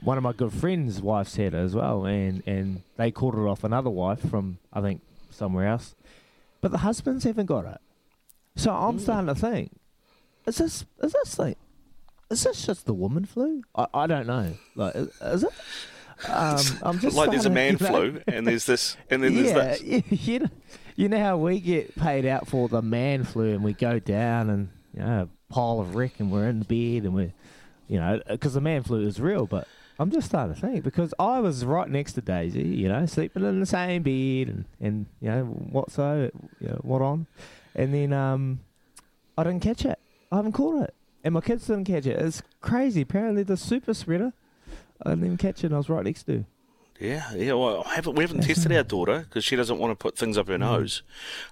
one 0.03 0.19
of 0.19 0.23
my 0.25 0.33
good 0.33 0.53
friends' 0.53 1.01
wives 1.01 1.35
had 1.37 1.55
it 1.55 1.59
as 1.59 1.75
well, 1.75 2.05
and 2.05 2.43
and 2.47 2.83
they 2.97 3.11
called 3.11 3.35
it 3.35 3.39
off 3.41 3.65
another 3.65 3.91
wife 3.91 4.21
from 4.29 4.59
I 4.73 4.81
think 4.81 5.01
somewhere 5.31 5.67
else, 5.69 5.95
but 6.61 6.73
the 6.73 6.79
husbands 6.79 7.25
haven't 7.25 7.47
got 7.47 7.65
it. 7.65 7.79
So 8.57 8.73
I'm 8.73 8.99
starting 8.99 9.29
to 9.29 9.35
think, 9.35 9.71
is 10.47 10.59
this 10.59 10.85
is 11.03 11.13
this 11.13 11.39
like, 11.39 11.57
is 12.31 12.43
this 12.45 12.67
just 12.67 12.87
the 12.87 12.93
woman 12.95 13.25
flu? 13.25 13.63
I, 13.75 13.87
I 13.95 14.07
don't 14.07 14.27
know. 14.27 14.53
Like, 14.75 14.95
is, 14.97 15.09
is 15.23 15.43
it? 15.45 15.51
Um, 16.29 16.59
I'm 16.83 16.99
just 16.99 17.17
like 17.17 17.31
there's 17.31 17.47
a 17.47 17.51
man 17.51 17.77
flu 17.79 18.21
and 18.27 18.45
there's 18.45 18.67
this 18.67 18.97
and 19.09 19.23
then 19.23 19.37
there's 19.37 19.47
yeah, 19.47 19.63
this. 19.77 19.83
yeah, 19.83 20.01
you 20.11 20.39
know, 20.41 20.49
you 20.99 21.09
know 21.09 21.21
how 21.21 21.37
we 21.37 21.61
get 21.61 21.95
paid 21.95 22.27
out 22.27 22.49
for 22.49 22.69
the 22.69 22.83
man 22.83 23.23
flu, 23.23 23.55
and 23.55 23.63
we 23.63 23.73
go 23.73 24.01
down 24.01 24.51
and 24.51 24.69
you 24.93 25.01
know 25.01 25.29
a 25.29 25.53
pile 25.53 25.79
of 25.79 25.95
wreck, 25.95 26.19
and 26.19 26.33
we're 26.33 26.49
in 26.49 26.59
the 26.59 26.65
bed, 26.65 27.05
and 27.05 27.15
we're 27.15 27.33
you 27.87 28.01
know 28.01 28.21
because 28.27 28.55
the 28.55 28.61
man 28.61 28.83
flu 28.83 29.07
is 29.07 29.21
real. 29.21 29.47
But 29.47 29.69
I'm 30.01 30.11
just 30.11 30.27
starting 30.27 30.57
to 30.57 30.61
think 30.61 30.83
because 30.83 31.15
I 31.17 31.39
was 31.39 31.65
right 31.65 31.89
next 31.89 32.15
to 32.15 32.21
Daisy, 32.21 32.67
you 32.67 32.89
know, 32.89 33.07
sleeping 33.07 33.45
in 33.45 33.61
the 33.61 33.65
same 33.65 34.03
bed, 34.03 34.49
and 34.49 34.65
and 34.81 35.07
you 35.21 35.31
know 35.31 35.45
what 35.45 35.93
so, 35.93 36.33
you 36.59 36.67
know, 36.67 36.81
what 36.83 37.01
on, 37.01 37.29
and 37.77 37.95
then 37.95 38.13
um, 38.13 38.59
I 39.39 39.45
didn't 39.45 39.61
catch 39.61 39.85
it. 39.85 40.01
I 40.33 40.37
haven't 40.37 40.53
caught 40.53 40.83
it, 40.83 40.95
and 41.23 41.33
my 41.33 41.41
kids 41.41 41.69
didn't 41.69 41.85
catch 41.85 42.07
it. 42.07 42.21
It's 42.21 42.43
crazy. 42.61 43.03
Apparently, 43.03 43.45
the 43.45 43.57
super 43.57 43.95
spreader. 43.95 44.33
I 45.07 45.11
didn't 45.11 45.27
even 45.27 45.37
catch 45.37 45.63
it. 45.63 45.73
I 45.73 45.77
was 45.77 45.89
right 45.89 46.05
next 46.05 46.25
to. 46.25 46.45
Yeah, 47.01 47.33
yeah. 47.35 47.53
Well, 47.53 47.85
I 47.87 47.95
haven't, 47.95 48.17
we 48.17 48.25
haven't 48.25 48.41
tested 48.43 48.73
our 48.73 48.83
daughter 48.83 49.21
because 49.21 49.45
she 49.45 49.55
doesn't 49.57 49.79
want 49.79 49.93
to 49.93 49.97
put 49.97 50.19
things 50.19 50.37
up 50.37 50.49
her 50.49 50.59
nose. 50.59 51.03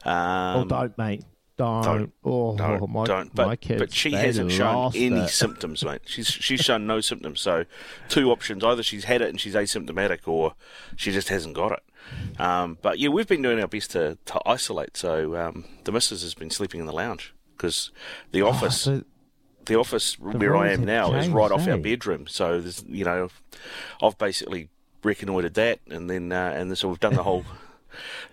oh, 0.04 0.10
Um, 0.10 0.68
don't, 0.68 0.96
mate. 0.98 1.24
Don't. 1.56 1.82
Don't. 1.82 2.12
Oh, 2.22 2.54
Don't, 2.56 2.90
my, 2.90 3.04
don't. 3.04 3.34
my 3.34 3.44
But, 3.46 3.60
kids, 3.62 3.80
but 3.80 3.92
she 3.94 4.10
hasn't 4.12 4.52
shown 4.52 4.92
any 4.94 5.20
it. 5.20 5.28
symptoms, 5.30 5.82
mate. 5.84 6.02
She's 6.04 6.26
she's 6.28 6.60
shown 6.60 6.86
no 6.86 7.00
symptoms. 7.00 7.40
So, 7.40 7.64
two 8.10 8.30
options: 8.30 8.62
either 8.62 8.82
she's 8.82 9.04
had 9.04 9.22
it 9.22 9.30
and 9.30 9.40
she's 9.40 9.54
asymptomatic, 9.54 10.26
or 10.28 10.52
she 10.96 11.12
just 11.12 11.30
hasn't 11.30 11.54
got 11.54 11.72
it. 11.72 12.40
Um, 12.40 12.76
but 12.82 12.98
yeah, 12.98 13.08
we've 13.08 13.26
been 13.26 13.40
doing 13.40 13.58
our 13.60 13.66
best 13.68 13.92
to, 13.92 14.18
to 14.26 14.40
isolate. 14.44 14.96
So 14.98 15.34
um, 15.36 15.64
the 15.84 15.92
missus 15.92 16.20
has 16.22 16.34
been 16.34 16.50
sleeping 16.50 16.78
in 16.80 16.86
the 16.86 16.92
lounge 16.92 17.34
because 17.56 17.90
the 18.32 18.42
office, 18.42 18.86
Oh, 18.86 18.98
So- 18.98 19.04
the 19.64 19.76
office 19.76 20.16
where 20.20 20.54
I 20.56 20.70
am 20.72 20.84
now 20.84 21.14
is 21.14 21.28
right 21.28 21.50
off 21.50 21.66
our 21.66 21.74
eh? 21.74 21.78
bedroom. 21.78 22.26
So 22.28 22.60
there's, 22.60 22.84
you 22.86 23.04
know, 23.04 23.28
I've 24.00 24.16
basically 24.18 24.68
reconnoitred 25.06 25.54
that, 25.54 25.80
and 25.88 26.10
then 26.10 26.32
uh, 26.32 26.52
and 26.54 26.76
so 26.76 26.88
we've 26.88 27.00
done 27.00 27.14
the 27.14 27.22
whole. 27.22 27.44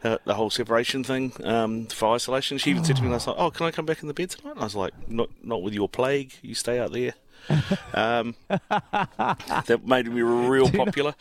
Uh, 0.04 0.18
the 0.26 0.34
whole 0.34 0.50
separation 0.50 1.06
thing 1.06 1.32
um, 1.46 1.86
for 1.86 2.14
isolation. 2.14 2.58
She 2.58 2.70
even 2.72 2.84
said 2.84 2.98
to 2.98 3.02
me 3.02 3.08
last 3.08 3.28
night, 3.28 3.38
"Oh, 3.40 3.50
can 3.50 3.66
I 3.66 3.72
come 3.72 3.86
back 3.86 4.02
in 4.02 4.10
the 4.10 4.14
bed 4.14 4.32
tonight?" 4.32 4.52
And 4.52 4.60
I 4.60 4.66
was 4.66 4.76
like, 4.76 4.92
"Not, 5.10 5.30
not 5.42 5.64
with 5.64 5.74
your 5.74 5.88
plague. 5.88 6.34
You 6.42 6.54
stay 6.54 6.80
out 6.80 6.92
there." 6.92 7.14
Um, 7.94 8.36
that 8.50 9.82
made 9.86 10.08
me 10.08 10.22
real 10.22 10.70
popular. 10.70 11.16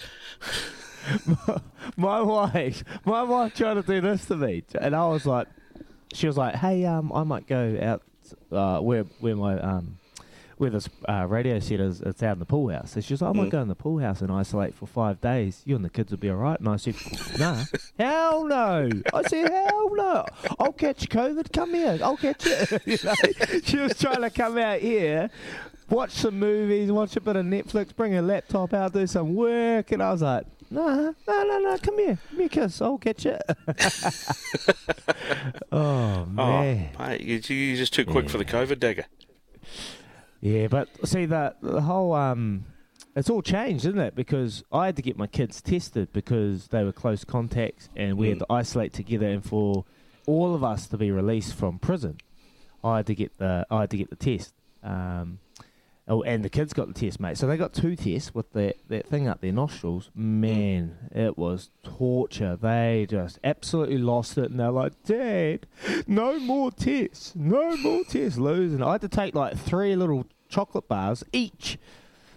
my 1.96 2.20
wife, 2.20 2.82
my 3.04 3.22
wife 3.22 3.54
tried 3.54 3.74
to 3.74 3.82
do 3.82 4.00
this 4.00 4.26
to 4.26 4.36
me, 4.36 4.64
and 4.80 4.96
I 4.96 5.06
was 5.06 5.24
like, 5.24 5.46
she 6.12 6.26
was 6.26 6.36
like, 6.36 6.56
"Hey, 6.56 6.84
um, 6.84 7.12
I 7.12 7.22
might 7.22 7.46
go 7.46 7.78
out 7.80 8.02
uh, 8.50 8.80
where 8.80 9.04
where 9.20 9.36
my 9.36 9.58
um." 9.60 9.98
Where 10.58 10.70
this 10.70 10.88
uh, 11.08 11.26
radio 11.28 11.58
set 11.58 11.80
is, 11.80 12.00
it's 12.00 12.22
out 12.22 12.34
in 12.34 12.38
the 12.38 12.44
pool 12.44 12.68
house. 12.70 12.92
So 12.92 13.00
she 13.00 13.14
was 13.14 13.22
like, 13.22 13.34
I 13.34 13.38
might 13.38 13.48
Mm. 13.48 13.50
go 13.50 13.62
in 13.62 13.68
the 13.68 13.74
pool 13.74 13.98
house 13.98 14.20
and 14.20 14.30
isolate 14.30 14.74
for 14.74 14.86
five 14.86 15.20
days. 15.20 15.62
You 15.64 15.76
and 15.76 15.84
the 15.84 15.90
kids 15.90 16.10
will 16.10 16.18
be 16.18 16.30
all 16.30 16.36
right. 16.36 16.58
And 16.58 16.68
I 16.68 16.76
said, 16.76 16.94
Nah, 17.38 17.64
hell 17.98 18.44
no. 18.46 18.90
I 19.14 19.22
said, 19.22 19.50
hell 19.50 19.94
no. 19.94 20.24
I'll 20.60 20.72
catch 20.72 21.08
COVID. 21.08 21.52
Come 21.52 21.74
here. 21.74 21.98
I'll 22.02 22.16
catch 22.16 22.44
it. 22.46 22.82
you 22.86 22.98
know? 23.02 23.14
She 23.64 23.78
was 23.78 23.98
trying 23.98 24.20
to 24.22 24.30
come 24.30 24.58
out 24.58 24.80
here, 24.80 25.30
watch 25.90 26.12
some 26.12 26.38
movies, 26.38 26.92
watch 26.92 27.16
a 27.16 27.20
bit 27.20 27.36
of 27.36 27.46
Netflix, 27.46 27.94
bring 27.96 28.12
her 28.12 28.22
laptop 28.22 28.72
out, 28.74 28.92
do 28.92 29.06
some 29.06 29.34
work. 29.34 29.90
And 29.92 30.02
I 30.02 30.12
was 30.12 30.22
like, 30.22 30.44
no, 30.70 31.14
no, 31.26 31.42
no, 31.44 31.58
no, 31.58 31.78
come 31.78 31.98
here. 31.98 32.18
Come 32.30 32.38
here, 32.38 32.48
kiss. 32.48 32.80
I'll 32.80 32.98
catch 32.98 33.26
it. 33.26 33.42
oh, 35.72 36.26
man. 36.26 36.90
Oh, 36.98 37.06
mate, 37.08 37.20
you, 37.20 37.40
you're 37.54 37.76
just 37.76 37.92
too 37.92 38.04
quick 38.04 38.28
for 38.30 38.38
the 38.38 38.44
COVID 38.44 38.78
dagger. 38.80 39.06
Yeah, 40.42 40.66
but 40.66 40.88
see 41.08 41.24
the 41.24 41.54
the 41.62 41.80
whole 41.80 42.12
um, 42.14 42.64
it's 43.14 43.30
all 43.30 43.42
changed, 43.42 43.84
isn't 43.86 43.98
it? 44.00 44.14
Because 44.16 44.64
I 44.72 44.86
had 44.86 44.96
to 44.96 45.02
get 45.02 45.16
my 45.16 45.26
kids 45.28 45.62
tested 45.62 46.12
because 46.12 46.66
they 46.68 46.82
were 46.82 46.92
close 46.92 47.24
contacts, 47.24 47.88
and 47.96 48.18
we 48.18 48.28
had 48.28 48.38
Mm. 48.38 48.46
to 48.48 48.52
isolate 48.52 48.92
together. 48.92 49.28
And 49.28 49.44
for 49.44 49.84
all 50.26 50.54
of 50.54 50.64
us 50.64 50.88
to 50.88 50.98
be 50.98 51.10
released 51.12 51.54
from 51.54 51.78
prison, 51.78 52.18
I 52.82 52.96
had 52.98 53.06
to 53.06 53.14
get 53.14 53.38
the 53.38 53.66
I 53.70 53.80
had 53.82 53.90
to 53.90 53.96
get 53.96 54.10
the 54.10 54.16
test. 54.16 54.52
Um, 54.82 55.38
oh, 56.12 56.22
and 56.22 56.44
the 56.44 56.50
kids 56.50 56.72
got 56.72 56.88
the 56.88 56.94
test, 56.94 57.18
mate. 57.18 57.38
So 57.38 57.46
they 57.46 57.56
got 57.56 57.72
two 57.72 57.96
tests 57.96 58.34
with 58.34 58.52
that 58.52 58.76
that 58.88 59.06
thing 59.06 59.26
up 59.28 59.40
their 59.40 59.52
nostrils. 59.52 60.10
Mm. 60.16 60.42
Man, 60.42 60.96
it 61.14 61.38
was 61.38 61.70
torture. 61.82 62.56
They 62.56 63.06
just 63.08 63.38
absolutely 63.42 63.98
lost 63.98 64.36
it, 64.38 64.50
and 64.50 64.60
they're 64.60 64.70
like, 64.70 65.02
"Dad, 65.04 65.66
no 66.06 66.38
more 66.38 66.70
tests, 66.70 67.34
no 67.34 67.76
more 67.78 68.04
tests." 68.04 68.38
Losing. 68.38 68.82
I 68.82 68.92
had 68.92 69.00
to 69.00 69.08
take 69.08 69.34
like 69.34 69.56
three 69.56 69.96
little 69.96 70.26
chocolate 70.48 70.88
bars 70.88 71.24
each. 71.32 71.78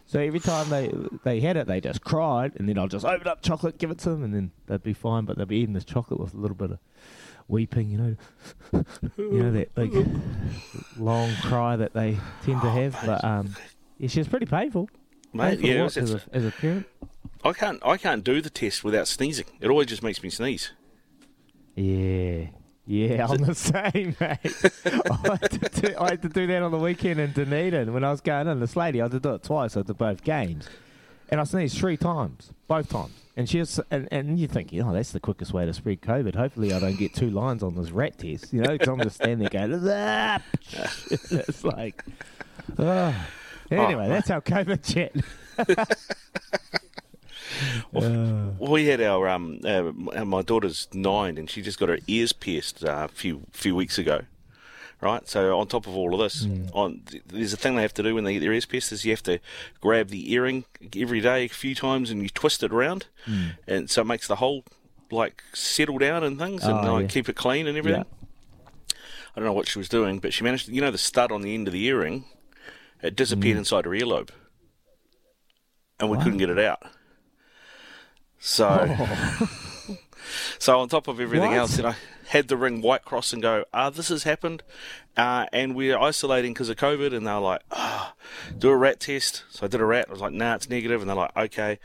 So 0.08 0.20
every 0.20 0.40
time 0.40 0.70
they 0.70 0.92
they 1.24 1.40
had 1.42 1.58
it, 1.58 1.68
they 1.68 1.82
just 1.82 2.02
cried, 2.02 2.54
and 2.56 2.70
then 2.70 2.78
I'll 2.78 2.88
just 2.88 3.06
open 3.06 3.28
up 3.28 3.42
chocolate, 3.42 3.78
give 3.78 3.92
it 3.92 3.98
to 4.00 4.12
them, 4.12 4.24
and 4.24 4.34
then 4.34 4.52
they'd 4.68 4.84
be 4.84 4.94
fine. 4.94 5.26
But 5.26 5.38
they'd 5.38 5.48
be 5.48 5.58
eating 5.58 5.74
this 5.74 5.86
chocolate 5.86 6.20
with 6.20 6.34
a 6.34 6.38
little 6.38 6.56
bit 6.56 6.72
of 6.72 6.80
weeping, 7.48 7.90
you 7.90 7.98
know, 7.98 8.16
you 9.18 9.44
know 9.44 9.52
that 9.52 9.70
like 9.78 9.92
long 10.98 11.34
cry 11.42 11.76
that 11.76 11.94
they 11.94 12.18
tend 12.44 12.62
to 12.62 12.68
Oh, 12.68 12.72
have. 12.72 12.98
But 13.06 13.24
um, 13.24 13.56
yeah, 13.98 14.08
she 14.08 14.20
was 14.20 14.28
pretty 14.28 14.46
painful. 14.46 14.90
Mate, 15.34 15.62
painful 15.62 15.70
yeah, 15.70 15.84
as, 15.86 16.14
a, 16.14 16.22
as 16.32 16.46
a 16.46 16.52
parent. 16.52 16.86
I 17.44 17.54
can't 17.54 17.86
I 17.86 17.98
can't 17.98 18.24
do 18.24 18.42
the 18.42 18.50
test 18.50 18.84
without 18.84 19.08
sneezing. 19.08 19.46
It 19.62 19.70
always 19.70 19.88
just 19.88 20.04
makes 20.04 20.24
me 20.24 20.30
sneeze. 20.30 20.72
Yeah. 21.76 22.48
Yeah, 22.88 23.26
I'm 23.28 23.38
the 23.40 23.56
same, 23.56 24.16
mate. 24.20 24.40
I, 25.10 25.38
had 25.42 25.52
to 25.52 25.82
do, 25.82 25.96
I 26.00 26.10
had 26.12 26.22
to 26.22 26.30
do 26.30 26.46
that 26.46 26.62
on 26.62 26.72
the 26.72 26.78
weekend 26.78 27.20
in 27.20 27.32
Dunedin 27.32 27.92
when 27.94 28.04
I 28.04 28.12
was 28.12 28.22
going 28.22 28.48
in. 28.48 28.60
This 28.60 28.76
lady, 28.76 29.02
I 29.02 29.06
had 29.06 29.12
to 29.14 29.20
do 29.20 29.34
it 29.34 29.42
twice. 29.44 29.76
I 29.76 29.82
did 29.82 29.98
both 29.98 30.24
games. 30.24 30.70
And 31.30 31.42
I 31.42 31.44
sneezed 31.44 31.78
three 31.78 31.98
times, 31.98 32.52
both 32.68 32.90
times. 32.90 33.14
And 33.38 33.50
she 33.50 33.60
was, 33.60 33.80
and, 33.92 34.08
and 34.12 34.40
you 34.40 34.48
think, 34.48 34.72
oh, 34.82 34.94
that's 34.94 35.12
the 35.12 35.20
quickest 35.20 35.52
way 35.54 35.66
to 35.66 35.74
spread 35.74 36.02
COVID. 36.02 36.36
Hopefully, 36.36 36.72
I 36.72 36.80
don't 36.80 36.98
get 36.98 37.14
two 37.14 37.30
lines 37.30 37.64
on 37.64 37.76
this 37.76 37.92
rat 37.92 38.18
test, 38.18 38.54
you 38.54 38.62
know, 38.62 38.72
because 38.74 38.88
I'm 38.88 39.02
just 39.02 39.16
standing 39.16 39.40
there 39.40 39.68
going, 39.68 39.82
"Ah." 39.92 40.42
it's 41.12 41.64
like, 41.64 42.04
oh. 42.80 43.28
anyway, 43.72 44.08
that's 44.08 44.30
our 44.30 44.42
COVID 44.42 44.84
chat. 44.84 45.88
Uh, 47.96 48.52
We 48.60 48.88
had 48.88 49.00
our 49.00 49.30
um 49.30 49.62
uh, 49.64 49.84
my 50.26 50.42
daughter's 50.42 50.90
nine 50.94 51.38
and 51.38 51.50
she 51.50 51.62
just 51.62 51.80
got 51.80 51.88
her 51.88 52.00
ears 52.08 52.34
pierced 52.34 52.84
uh, 52.84 53.06
a 53.06 53.08
few 53.08 53.44
few 53.52 53.74
weeks 53.76 53.98
ago. 53.98 54.22
Right, 55.06 55.30
so 55.30 55.56
on 55.60 55.68
top 55.68 55.86
of 55.86 55.96
all 55.96 56.16
of 56.16 56.20
this, 56.20 56.48
mm. 56.48 56.68
on 56.74 57.04
there's 57.28 57.54
a 57.54 57.58
thing 57.58 57.76
they 57.76 57.84
have 57.84 57.94
to 57.94 58.02
do 58.02 58.16
when 58.16 58.24
they 58.24 58.34
get 58.34 58.40
their 58.40 58.52
ears 58.52 58.66
pierced 58.66 58.92
is 58.92 59.06
you 59.06 59.12
have 59.12 59.22
to 59.24 59.40
grab 59.80 60.08
the 60.08 60.32
earring 60.34 60.66
every 60.98 61.22
day 61.22 61.46
a 61.46 61.48
few 61.48 61.76
times 61.76 62.10
and 62.10 62.24
you 62.24 62.30
twist 62.30 62.64
it 62.64 62.74
around, 62.74 63.06
mm. 63.28 63.52
and 63.68 63.88
so 63.88 64.02
it 64.02 64.06
makes 64.06 64.28
the 64.28 64.38
whole 64.38 64.64
like 65.12 65.44
settle 65.54 66.00
down 66.00 66.24
and 66.24 66.40
things 66.40 66.64
and 66.64 66.80
Oh, 66.88 66.94
like 66.94 67.04
yeah. 67.04 67.08
keep 67.10 67.30
it 67.30 67.36
clean 67.36 67.68
and 67.68 67.78
everything. 67.78 68.04
I 69.36 69.40
don't 69.40 69.46
know 69.46 69.54
what 69.54 69.68
she 69.68 69.78
was 69.78 69.90
doing, 69.90 70.18
but 70.18 70.34
she 70.34 70.44
managed. 70.44 70.66
To, 70.66 70.74
you 70.74 70.82
know, 70.82 70.90
the 70.90 70.98
stud 70.98 71.32
on 71.32 71.44
the 71.44 71.54
end 71.54 71.68
of 71.68 71.74
the 71.74 71.84
earring, 71.86 72.26
it 73.04 73.16
disappeared 73.16 73.58
mm. 73.58 73.60
inside 73.60 73.86
her 73.86 73.92
earlobe, 73.92 74.30
and 76.00 76.10
we 76.10 76.18
couldn't 76.18 76.40
get 76.40 76.50
it 76.50 76.58
out. 76.58 76.82
So, 78.40 78.68
so 80.60 80.80
on 80.80 80.90
top 80.90 81.08
of 81.08 81.20
everything 81.20 81.52
What? 81.52 81.58
else, 81.58 81.78
you 81.78 81.84
know, 81.84 81.96
had 82.28 82.50
to 82.50 82.58
ring 82.58 82.82
White 82.82 83.06
Cross 83.06 83.34
and 83.34 83.42
go, 83.42 83.66
"Ah, 83.74 83.90
this 83.90 84.10
has 84.10 84.24
happened, 84.24 84.64
uh, 85.16 85.46
and 85.54 85.76
we're 85.76 85.98
isolating 85.98 86.54
because 86.54 86.70
of 86.70 86.78
COVID." 86.78 87.14
And 87.14 87.26
they're 87.28 87.40
like, 87.40 87.62
"Ah, 87.72 88.14
do 88.58 88.70
a 88.70 88.76
rat 88.78 89.00
test." 89.00 89.44
So 89.50 89.66
I 89.66 89.68
did 89.68 89.82
a 89.82 89.86
rat. 89.86 90.06
I 90.10 90.12
was 90.12 90.22
like, 90.22 90.34
"Nah, 90.34 90.56
it's 90.56 90.70
negative." 90.70 91.02
And 91.02 91.10
they're 91.10 91.16
like, 91.16 91.36
"Okay." 91.38 91.80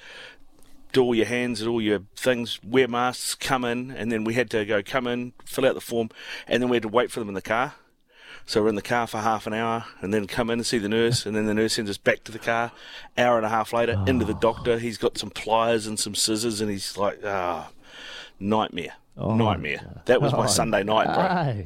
Do 0.93 1.03
all 1.05 1.15
your 1.15 1.27
hands 1.27 1.61
and 1.61 1.71
all 1.71 1.81
your 1.81 2.01
things, 2.17 2.59
wear 2.65 2.89
masks, 2.89 3.37
come 3.37 3.65
in, 3.65 3.93
and 3.93 4.11
then 4.11 4.25
we 4.25 4.35
had 4.35 4.51
to 4.51 4.65
go 4.65 4.83
come 4.83 5.07
in, 5.07 5.35
fill 5.45 5.65
out 5.65 5.75
the 5.75 5.81
form, 5.81 6.11
and 6.49 6.61
then 6.61 6.69
we 6.69 6.75
had 6.77 6.83
to 6.83 6.89
wait 6.89 7.13
for 7.13 7.21
them 7.21 7.29
in 7.29 7.35
the 7.35 7.41
car. 7.43 7.75
So 8.45 8.61
we're 8.61 8.71
in 8.71 8.75
the 8.75 8.83
car 8.83 9.07
for 9.07 9.19
half 9.19 9.47
an 9.47 9.55
hour, 9.55 9.85
and 10.01 10.13
then 10.13 10.27
come 10.27 10.51
in 10.51 10.59
and 10.59 10.67
see 10.67 10.79
the 10.79 10.89
nurse, 10.89 11.25
and 11.27 11.37
then 11.37 11.47
the 11.47 11.55
nurse 11.55 11.75
sends 11.75 11.89
us 11.93 11.97
back 11.97 12.25
to 12.25 12.33
the 12.33 12.41
car. 12.41 12.73
Hour 13.17 13.37
and 13.37 13.47
a 13.47 13.51
half 13.51 13.73
later, 13.73 14.03
into 14.09 14.25
the 14.25 14.35
doctor. 14.35 14.81
He's 14.81 14.99
got 14.99 15.17
some 15.17 15.31
pliers 15.31 15.87
and 15.87 15.97
some 15.97 16.17
scissors, 16.17 16.61
and 16.61 16.69
he's 16.69 16.97
like, 16.97 17.21
ah, 17.25 17.69
nightmare, 18.41 18.95
Oh, 19.17 19.35
nightmare. 19.37 20.03
That 20.07 20.21
was 20.23 20.33
my 20.33 20.45
Oh, 20.45 20.47
Sunday 20.47 20.83
night, 20.83 21.15
bro. 21.15 21.65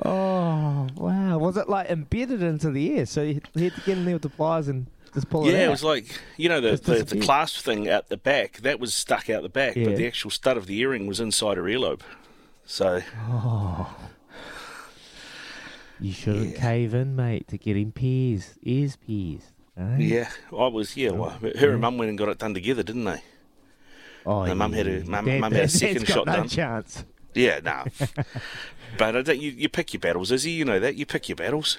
Oh 0.04 0.88
wow! 0.96 1.38
Was 1.38 1.58
it 1.58 1.68
like 1.68 1.90
embedded 1.90 2.42
into 2.42 2.72
the 2.72 2.92
ear? 2.92 3.06
So 3.06 3.22
you 3.22 3.42
had 3.56 3.74
to 3.76 3.82
get 3.82 3.98
in 3.98 4.06
there 4.06 4.16
with 4.16 4.22
the 4.22 4.30
pliers 4.30 4.68
and 4.70 4.88
just 5.14 5.30
pull 5.30 5.46
it 5.46 5.54
out. 5.54 5.58
Yeah, 5.60 5.68
it 5.68 5.70
was 5.70 5.84
like 5.84 6.06
you 6.38 6.48
know 6.48 6.62
the 6.62 6.78
the, 6.78 7.04
the 7.04 7.20
clasp 7.20 7.64
thing 7.64 7.90
out 7.90 8.08
the 8.10 8.18
back 8.18 8.58
that 8.62 8.80
was 8.80 8.94
stuck 8.94 9.30
out 9.30 9.44
the 9.44 9.50
back, 9.50 9.76
Yeah. 9.76 9.86
but 9.86 9.98
the 9.98 10.08
actual 10.08 10.32
stud 10.32 10.56
of 10.58 10.68
the 10.68 10.78
earring 10.80 11.06
was 11.08 11.20
inside 11.20 11.58
her 11.58 11.64
earlobe. 11.64 12.02
So 12.66 13.02
Oh. 13.18 13.94
you 16.00 16.14
shouldn't 16.14 16.56
cave 16.56 16.94
in, 16.94 17.16
mate, 17.16 17.48
to 17.50 17.58
get 17.58 17.76
in 17.76 17.92
peas, 17.92 18.58
ears 18.64 18.96
pierced. 18.96 19.52
eh? 19.78 19.98
yeah, 19.98 20.30
I 20.58 20.68
was 20.68 20.96
yeah. 20.96 21.12
Well, 21.12 21.32
her 21.60 21.72
and 21.72 21.82
mum 21.82 21.98
went 21.98 22.10
and 22.10 22.18
got 22.18 22.30
it 22.30 22.38
done 22.38 22.54
together, 22.54 22.84
didn't 22.84 23.04
they? 23.04 23.22
Oh, 24.26 24.46
My 24.46 24.54
mum 24.54 24.74
had 24.74 24.88
a- 24.88 25.04
mum- 25.06 25.26
Dad- 25.26 25.40
mum 25.42 25.52
had 25.52 25.64
a 25.66 25.68
second 25.68 26.06
got 26.06 26.14
shot 26.14 26.26
no 26.28 26.34
done. 26.34 26.48
chance. 26.48 27.06
Yeah, 27.34 27.60
no. 27.64 27.84
but 28.98 29.16
I 29.16 29.22
don't, 29.22 29.40
you 29.40 29.52
you 29.52 29.70
pick 29.70 29.94
your 29.94 30.00
battles, 30.02 30.32
Izzy. 30.32 30.52
You 30.52 30.66
know 30.66 30.80
that 30.80 30.96
you 30.96 31.06
pick 31.06 31.30
your 31.30 31.36
battles. 31.36 31.78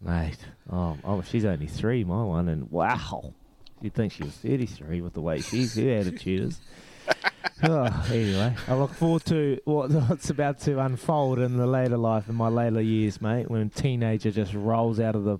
Mate, 0.00 0.38
oh, 0.70 0.98
oh, 1.04 1.22
she's 1.22 1.44
only 1.44 1.66
three, 1.66 2.04
my 2.04 2.22
one, 2.22 2.48
and 2.48 2.70
wow, 2.70 3.32
you'd 3.80 3.94
think 3.94 4.12
she 4.12 4.24
was 4.24 4.34
33 4.34 5.00
with 5.00 5.14
the 5.14 5.20
way 5.22 5.40
she's 5.40 5.74
her 5.76 5.90
attitude 5.98 6.48
is. 6.48 6.60
oh, 7.62 8.04
anyway, 8.10 8.54
I 8.68 8.74
look 8.74 8.92
forward 8.92 9.24
to 9.26 9.58
what, 9.64 9.90
what's 9.90 10.28
about 10.28 10.60
to 10.60 10.80
unfold 10.80 11.38
in 11.38 11.56
the 11.56 11.66
later 11.66 11.96
life, 11.96 12.28
in 12.28 12.34
my 12.34 12.48
later 12.48 12.80
years, 12.82 13.22
mate, 13.22 13.50
when 13.50 13.62
a 13.62 13.68
teenager 13.68 14.30
just 14.30 14.52
rolls 14.54 15.00
out 15.00 15.14
of 15.16 15.24
the 15.24 15.38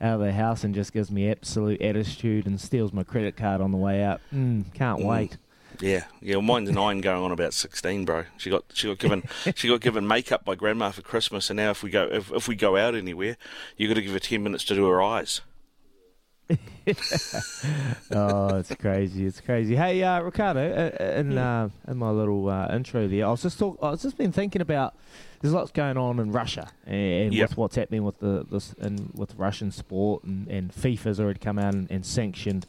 out 0.00 0.14
of 0.14 0.20
the 0.20 0.32
house 0.32 0.64
and 0.64 0.74
just 0.74 0.92
gives 0.92 1.10
me 1.10 1.30
absolute 1.30 1.80
attitude 1.82 2.46
and 2.46 2.60
steals 2.60 2.92
my 2.92 3.02
credit 3.04 3.36
card 3.36 3.60
on 3.60 3.70
the 3.70 3.76
way 3.78 4.02
out. 4.02 4.20
Mm, 4.34 4.72
can't 4.74 5.00
Mm. 5.00 5.04
wait. 5.06 5.36
Yeah, 5.80 6.04
yeah. 6.20 6.36
Well, 6.36 6.42
mine's 6.42 6.70
nine, 6.70 7.00
going 7.00 7.22
on 7.24 7.32
about 7.32 7.52
sixteen, 7.52 8.04
bro. 8.04 8.24
She 8.36 8.48
got 8.48 8.64
she 8.74 8.86
got 8.86 8.98
given 8.98 9.24
she 9.56 9.66
got 9.68 9.80
given 9.80 10.06
makeup 10.06 10.44
by 10.44 10.54
grandma 10.54 10.90
for 10.92 11.02
Christmas, 11.02 11.50
and 11.50 11.56
now 11.56 11.70
if 11.70 11.82
we 11.82 11.90
go 11.90 12.04
if, 12.10 12.30
if 12.32 12.46
we 12.46 12.54
go 12.54 12.76
out 12.76 12.94
anywhere, 12.94 13.36
you 13.76 13.88
got 13.88 13.94
to 13.94 14.02
give 14.02 14.12
her 14.12 14.20
ten 14.20 14.42
minutes 14.44 14.62
to 14.66 14.74
do 14.76 14.86
her 14.88 15.02
eyes. 15.02 15.40
oh, 18.12 18.56
it's 18.58 18.74
crazy! 18.76 19.26
It's 19.26 19.40
crazy. 19.40 19.76
Hey, 19.76 20.02
uh, 20.02 20.20
Ricardo, 20.20 20.92
uh, 21.00 21.04
in 21.18 21.36
uh, 21.38 21.68
in 21.88 21.96
my 21.96 22.10
little 22.10 22.48
uh, 22.48 22.68
intro 22.74 23.08
there, 23.08 23.26
I 23.26 23.30
was 23.30 23.42
just 23.42 23.58
talk. 23.58 23.78
I 23.82 23.90
was 23.90 24.02
just 24.02 24.16
been 24.16 24.32
thinking 24.32 24.62
about. 24.62 24.94
There's 25.44 25.52
lots 25.52 25.72
going 25.72 25.98
on 25.98 26.20
in 26.20 26.32
Russia, 26.32 26.68
and 26.86 27.34
Yep. 27.34 27.50
with 27.50 27.56
what's 27.58 27.76
happening 27.76 28.02
with 28.02 28.18
the 28.18 28.46
this 28.50 28.74
and 28.80 29.10
with 29.14 29.34
Russian 29.34 29.70
sport, 29.70 30.24
and, 30.24 30.48
and 30.48 30.72
FIFA's 30.72 31.20
already 31.20 31.38
come 31.38 31.58
out 31.58 31.74
and, 31.74 31.86
and 31.90 32.06
sanctioned 32.06 32.66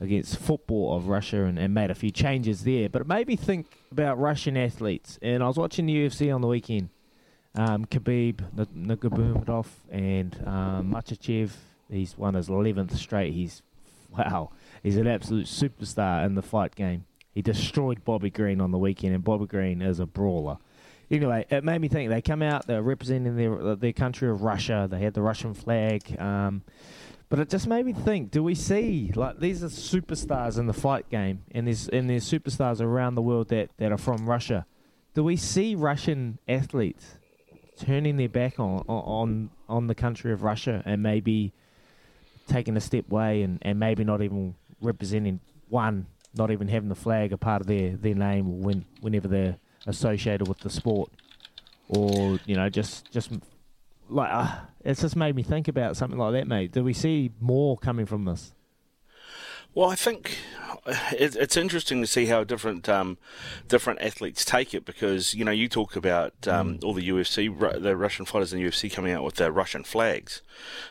against 0.00 0.36
football 0.36 0.96
of 0.96 1.06
Russia 1.06 1.44
and, 1.44 1.56
and 1.56 1.72
made 1.72 1.88
a 1.88 1.94
few 1.94 2.10
changes 2.10 2.64
there. 2.64 2.88
But 2.88 3.02
it 3.02 3.06
made 3.06 3.28
me 3.28 3.36
think 3.36 3.78
about 3.92 4.18
Russian 4.18 4.56
athletes, 4.56 5.20
and 5.22 5.40
I 5.40 5.46
was 5.46 5.56
watching 5.56 5.86
the 5.86 5.94
UFC 5.94 6.34
on 6.34 6.40
the 6.40 6.48
weekend. 6.48 6.88
Um, 7.54 7.84
Khabib 7.84 8.40
Nurmagomedov 8.56 9.66
and 9.88 10.36
um, 10.48 10.92
Makhachev. 10.92 11.52
He's 11.88 12.18
won 12.18 12.34
his 12.34 12.48
11th 12.48 12.96
straight. 12.96 13.34
He's 13.34 13.62
wow. 14.18 14.50
He's 14.82 14.96
an 14.96 15.06
absolute 15.06 15.46
superstar 15.46 16.26
in 16.26 16.34
the 16.34 16.42
fight 16.42 16.74
game. 16.74 17.04
He 17.32 17.40
destroyed 17.40 18.04
Bobby 18.04 18.30
Green 18.30 18.60
on 18.60 18.72
the 18.72 18.78
weekend, 18.78 19.14
and 19.14 19.22
Bobby 19.22 19.46
Green 19.46 19.80
is 19.80 20.00
a 20.00 20.06
brawler. 20.06 20.58
Anyway, 21.10 21.46
it 21.50 21.62
made 21.62 21.80
me 21.80 21.88
think. 21.88 22.10
They 22.10 22.20
come 22.20 22.42
out, 22.42 22.66
they're 22.66 22.82
representing 22.82 23.36
their 23.36 23.76
their 23.76 23.92
country 23.92 24.28
of 24.28 24.42
Russia. 24.42 24.88
They 24.90 25.00
had 25.00 25.14
the 25.14 25.22
Russian 25.22 25.54
flag. 25.54 26.20
Um, 26.20 26.62
but 27.28 27.38
it 27.38 27.48
just 27.48 27.66
made 27.66 27.86
me 27.86 27.92
think: 27.92 28.30
Do 28.30 28.42
we 28.42 28.54
see 28.54 29.12
like 29.14 29.38
these 29.38 29.62
are 29.62 29.68
superstars 29.68 30.58
in 30.58 30.66
the 30.66 30.72
fight 30.72 31.08
game, 31.08 31.42
and 31.52 31.66
there's 31.66 31.88
and 31.88 32.10
there's 32.10 32.28
superstars 32.28 32.80
around 32.80 33.14
the 33.14 33.22
world 33.22 33.48
that, 33.48 33.70
that 33.78 33.92
are 33.92 33.98
from 33.98 34.28
Russia? 34.28 34.66
Do 35.14 35.24
we 35.24 35.36
see 35.36 35.74
Russian 35.74 36.38
athletes 36.48 37.18
turning 37.78 38.16
their 38.16 38.28
back 38.28 38.58
on 38.58 38.80
on 38.88 39.50
on 39.68 39.86
the 39.86 39.94
country 39.94 40.32
of 40.32 40.42
Russia 40.42 40.82
and 40.84 41.02
maybe 41.02 41.52
taking 42.46 42.76
a 42.76 42.80
step 42.80 43.10
away 43.10 43.42
and, 43.42 43.58
and 43.62 43.78
maybe 43.78 44.04
not 44.04 44.22
even 44.22 44.54
representing 44.80 45.40
one, 45.68 46.06
not 46.34 46.50
even 46.50 46.68
having 46.68 46.88
the 46.88 46.94
flag 46.94 47.32
a 47.32 47.38
part 47.38 47.60
of 47.60 47.66
their, 47.66 47.96
their 47.96 48.14
name 48.14 48.60
when 48.62 48.84
whenever 49.00 49.26
they're 49.26 49.56
associated 49.86 50.48
with 50.48 50.60
the 50.60 50.70
sport, 50.70 51.10
or 51.88 52.38
you 52.46 52.56
know 52.56 52.68
just 52.68 53.10
just 53.10 53.30
like 54.08 54.30
uh, 54.32 54.58
it's 54.84 55.00
just 55.00 55.16
made 55.16 55.34
me 55.34 55.42
think 55.42 55.68
about 55.68 55.96
something 55.96 56.18
like 56.18 56.32
that, 56.32 56.46
mate. 56.46 56.72
Do 56.72 56.84
we 56.84 56.92
see 56.92 57.32
more 57.40 57.76
coming 57.76 58.06
from 58.06 58.24
this? 58.24 58.52
Well, 59.74 59.90
I 59.90 59.94
think 59.94 60.38
it's 61.12 61.56
interesting 61.56 62.00
to 62.00 62.06
see 62.06 62.26
how 62.26 62.44
different 62.44 62.88
um, 62.88 63.18
different 63.68 64.00
athletes 64.00 64.44
take 64.44 64.72
it 64.72 64.86
because 64.86 65.34
you 65.34 65.44
know 65.44 65.50
you 65.50 65.68
talk 65.68 65.96
about 65.96 66.48
um, 66.48 66.78
all 66.82 66.94
the 66.94 67.06
UFC, 67.06 67.82
the 67.82 67.96
Russian 67.96 68.24
fighters 68.24 68.52
in 68.52 68.60
the 68.60 68.68
UFC 68.68 68.90
coming 68.90 69.12
out 69.12 69.22
with 69.22 69.34
their 69.34 69.52
Russian 69.52 69.84
flags. 69.84 70.40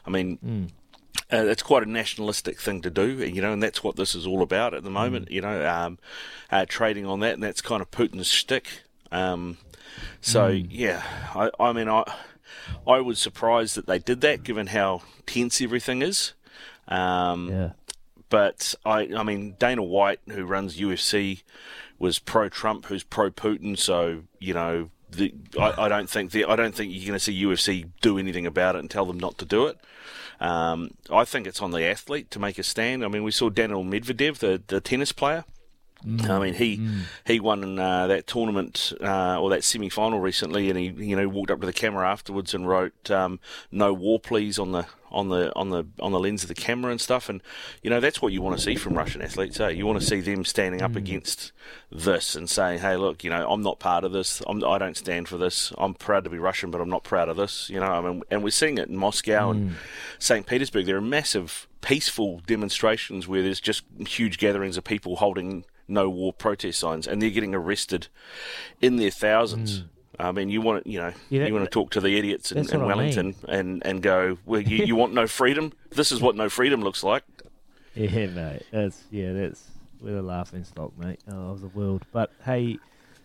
I 0.06 0.12
mean, 0.12 0.70
uh, 1.34 1.46
it's 1.48 1.64
quite 1.64 1.82
a 1.82 1.90
nationalistic 1.90 2.62
thing 2.62 2.82
to 2.84 2.92
do, 2.92 3.26
you 3.26 3.42
know, 3.42 3.54
and 3.54 3.64
that's 3.64 3.84
what 3.84 3.96
this 3.96 4.14
is 4.14 4.28
all 4.28 4.44
about 4.44 4.76
at 4.76 4.84
the 4.84 4.92
moment. 4.92 5.32
You 5.32 5.42
know, 5.42 5.68
um, 5.68 5.98
uh, 6.52 6.66
trading 6.68 7.08
on 7.08 7.22
that, 7.22 7.34
and 7.34 7.44
that's 7.44 7.62
kind 7.62 7.82
of 7.82 7.90
Putin's 7.90 8.28
shtick. 8.28 8.84
Um, 9.12 9.58
so 10.22 10.48
yeah, 10.48 11.04
I, 11.34 11.50
I 11.60 11.74
mean, 11.74 11.88
I 11.90 12.04
I 12.88 13.00
was 13.02 13.20
surprised 13.20 13.76
that 13.76 13.86
they 13.88 14.00
did 14.00 14.22
that, 14.22 14.44
given 14.44 14.68
how 14.68 15.02
tense 15.26 15.62
everything 15.62 16.02
is. 16.02 16.34
Um, 16.88 17.50
Yeah. 17.50 17.72
but 18.30 18.76
I, 18.86 19.10
I 19.16 19.24
mean, 19.24 19.56
Dana 19.60 19.84
White, 19.84 20.20
who 20.30 20.46
runs 20.46 20.78
UFC, 20.78 21.42
was 21.98 22.20
pro-Trump, 22.20 22.86
who's 22.88 23.04
pro-Putin. 23.04 23.78
So 23.78 24.24
you 24.40 24.54
know, 24.54 24.90
the, 25.10 25.34
I, 25.60 25.86
I 25.86 25.90
don't 25.90 26.10
think 26.10 26.32
the, 26.32 26.46
I 26.46 26.56
don't 26.56 26.76
think 26.76 26.92
you're 26.94 27.08
going 27.08 27.18
to 27.18 27.20
see 27.20 27.44
UFC 27.44 27.90
do 28.02 28.18
anything 28.18 28.46
about 28.46 28.76
it 28.76 28.80
and 28.80 28.90
tell 28.92 29.06
them 29.06 29.20
not 29.20 29.38
to 29.40 29.46
do 29.46 29.68
it. 29.68 29.78
Um, 30.40 30.92
I 31.10 31.24
think 31.24 31.48
it's 31.48 31.62
on 31.62 31.72
the 31.72 31.84
athlete 31.86 32.30
to 32.32 32.40
make 32.40 32.60
a 32.60 32.64
stand. 32.64 33.06
I 33.06 33.08
mean, 33.08 33.24
we 33.24 33.32
saw 33.32 33.50
Daniel 33.50 33.84
Medvedev, 33.86 34.40
the 34.40 34.62
the 34.68 34.82
tennis 34.82 35.12
player. 35.12 35.46
I 36.06 36.40
mean, 36.40 36.54
he 36.54 36.88
he 37.26 37.40
won 37.40 37.80
uh, 37.80 38.08
that 38.08 38.28
tournament 38.28 38.94
uh, 39.02 39.40
or 39.40 39.50
that 39.50 39.64
semi 39.64 39.90
final 39.90 40.20
recently, 40.20 40.70
and 40.70 40.78
he 40.78 40.88
you 40.88 41.16
know 41.16 41.28
walked 41.28 41.52
up 41.52 41.60
to 41.62 41.66
the 41.66 41.74
camera 41.74 42.10
afterwards 42.10 42.54
and 42.54 42.68
wrote 42.68 43.10
um, 43.10 43.40
"No 43.72 43.94
war, 43.94 44.20
please" 44.20 44.60
on 44.60 44.72
the 44.72 44.86
on 45.12 45.30
the 45.30 45.56
on 45.56 45.70
the 45.70 45.86
on 46.00 46.12
the 46.12 46.20
lens 46.20 46.44
of 46.44 46.50
the 46.50 46.56
camera 46.56 46.92
and 46.92 47.02
stuff. 47.02 47.30
And 47.30 47.42
you 47.82 47.90
know 47.90 48.00
that's 48.00 48.22
what 48.22 48.34
you 48.34 48.42
want 48.42 48.58
to 48.58 48.64
see 48.64 48.76
from 48.76 48.94
Russian 48.96 49.22
athletes. 49.22 49.60
Eh? 49.60 49.70
You 49.70 49.86
want 49.88 50.00
to 50.00 50.06
see 50.06 50.20
them 50.20 50.46
standing 50.46 50.82
up 50.82 50.96
against 50.96 51.52
this 51.92 52.36
and 52.36 52.50
saying, 52.50 52.80
"Hey, 52.80 52.98
look, 52.98 53.24
you 53.24 53.30
know, 53.30 53.50
I'm 53.50 53.62
not 53.62 53.80
part 53.80 54.04
of 54.04 54.12
this. 54.12 54.42
I'm, 54.46 54.64
I 54.64 54.78
don't 54.78 54.98
stand 54.98 55.28
for 55.28 55.38
this. 55.38 55.74
I'm 55.78 55.94
proud 55.94 56.24
to 56.26 56.30
be 56.30 56.38
Russian, 56.38 56.70
but 56.70 56.82
I'm 56.82 56.90
not 56.90 57.04
proud 57.04 57.30
of 57.30 57.38
this." 57.38 57.70
You 57.70 57.80
know, 57.80 57.88
I 57.88 58.02
mean, 58.02 58.22
and 58.30 58.44
we're 58.44 58.52
seeing 58.52 58.78
it 58.78 58.90
in 58.90 58.98
Moscow 58.98 59.52
and 59.52 59.76
St. 60.20 60.46
Petersburg. 60.46 60.86
There 60.86 60.98
are 60.98 61.02
massive 61.02 61.68
peaceful 61.82 62.42
demonstrations 62.48 63.28
where 63.28 63.44
there's 63.44 63.62
just 63.62 63.84
huge 64.08 64.38
gatherings 64.40 64.76
of 64.76 64.84
people 64.84 65.18
holding 65.18 65.64
no 65.88 66.10
war 66.10 66.34
protest 66.34 66.80
signs, 66.80 67.08
and 67.08 67.22
they're 67.22 67.30
getting 67.30 67.56
arrested 67.56 68.08
in 68.82 68.98
their 68.98 69.12
thousands. 69.12 69.84
I 70.18 70.32
mean, 70.32 70.50
you 70.50 70.62
want 70.62 70.86
to, 70.86 70.90
you 70.90 71.00
know, 71.00 71.12
Yeah, 71.30 71.46
you 71.46 71.54
want 71.54 71.66
to 71.66 71.70
talk 71.70 71.92
to 71.92 72.00
the 72.02 72.18
idiots 72.18 72.52
in, 72.52 72.60
in 72.60 72.66
what 72.66 72.82
I 72.82 72.86
Wellington 72.86 73.36
and, 73.50 73.86
and 73.86 74.02
go, 74.02 74.38
well, 74.46 74.62
you, 74.62 74.86
you 74.86 74.96
want 74.96 75.14
no 75.14 75.28
freedom? 75.42 75.74
This 75.92 76.12
is 76.12 76.22
what 76.22 76.36
no 76.38 76.48
freedom 76.48 76.82
looks 76.82 77.04
like. 77.04 77.24
Yeah, 77.96 78.28
mate. 78.28 78.64
That's 78.72 79.04
yeah, 79.12 79.34
that's 79.34 79.64
we're 80.02 80.14
the 80.16 80.22
laughing 80.22 80.64
stock, 80.64 80.98
mate, 80.98 81.20
uh, 81.30 81.36
of 81.36 81.62
the 81.62 81.68
world. 81.68 82.06
But 82.12 82.32
hey, 82.46 82.78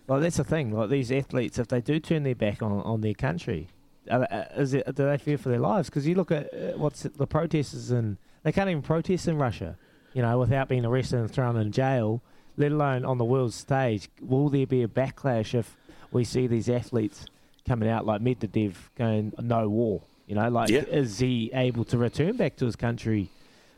like 0.09 0.23
that's 0.23 0.37
the 0.37 0.45
thing. 0.45 0.73
Like 0.73 0.91
these 0.91 1.13
athletes, 1.13 1.59
if 1.59 1.69
they 1.69 1.81
do 1.81 2.01
turn 2.01 2.23
their 2.23 2.35
back 2.35 2.63
on, 2.63 2.73
on 2.73 3.01
their 3.01 3.15
country, 3.15 3.69
are, 4.11 4.27
uh, 4.31 4.45
is 4.57 4.75
it, 4.75 4.87
do 4.87 5.07
they 5.07 5.19
fear 5.19 5.39
for 5.39 5.49
their 5.49 5.59
lives? 5.59 5.89
Because 5.89 6.07
you 6.07 6.15
look 6.15 6.31
at 6.31 6.53
uh, 6.53 6.77
what's 6.77 7.03
the 7.03 7.27
protesters 7.27 7.91
and 7.91 8.17
they 8.43 8.53
can't 8.53 8.71
even 8.71 8.83
protest 8.83 9.29
in 9.29 9.37
Russia, 9.39 9.77
you 10.13 10.23
know, 10.23 10.39
without 10.39 10.69
being 10.69 10.85
arrested 10.85 11.19
and 11.19 11.31
thrown 11.31 11.57
in 11.57 11.73
jail. 11.73 12.23
Let 12.61 12.73
alone 12.73 13.07
on 13.07 13.17
the 13.17 13.25
world 13.25 13.55
stage. 13.55 14.11
Will 14.21 14.51
there 14.51 14.67
be 14.67 14.83
a 14.83 14.87
backlash 14.89 15.55
if 15.55 15.79
we 16.13 16.25
see 16.25 16.47
these 16.47 16.69
athletes 16.69 17.25
coming 17.67 17.89
out 17.89 18.05
like 18.05 18.21
Medvedev 18.21 18.75
going 18.99 19.33
no 19.41 19.67
war? 19.71 20.03
You 20.27 20.35
know, 20.35 20.47
like 20.51 20.69
Yeah. 20.69 20.83
is 20.83 21.19
he 21.21 21.51
able 21.55 21.87
to 21.87 21.97
return 21.97 22.37
back 22.37 22.57
to 22.57 22.67
his 22.67 22.77
country? 22.77 23.31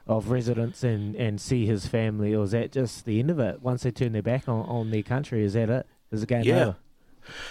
of 0.08 0.32
residence 0.32 0.82
and, 0.82 1.14
and 1.14 1.40
see 1.40 1.64
his 1.64 1.86
family, 1.86 2.34
or 2.34 2.42
is 2.42 2.50
that 2.50 2.72
just 2.72 3.04
the 3.04 3.20
end 3.20 3.30
of 3.30 3.38
it? 3.38 3.62
Once 3.62 3.84
they 3.84 3.90
turn 3.92 4.10
their 4.10 4.20
back 4.20 4.48
on, 4.48 4.66
on 4.66 4.90
their 4.90 5.00
country, 5.04 5.44
is 5.44 5.52
that 5.52 5.70
it? 5.70 5.86
Is 6.10 6.22
the 6.22 6.26
game 6.26 6.42
Yeah. 6.42 6.60
over? 6.60 6.76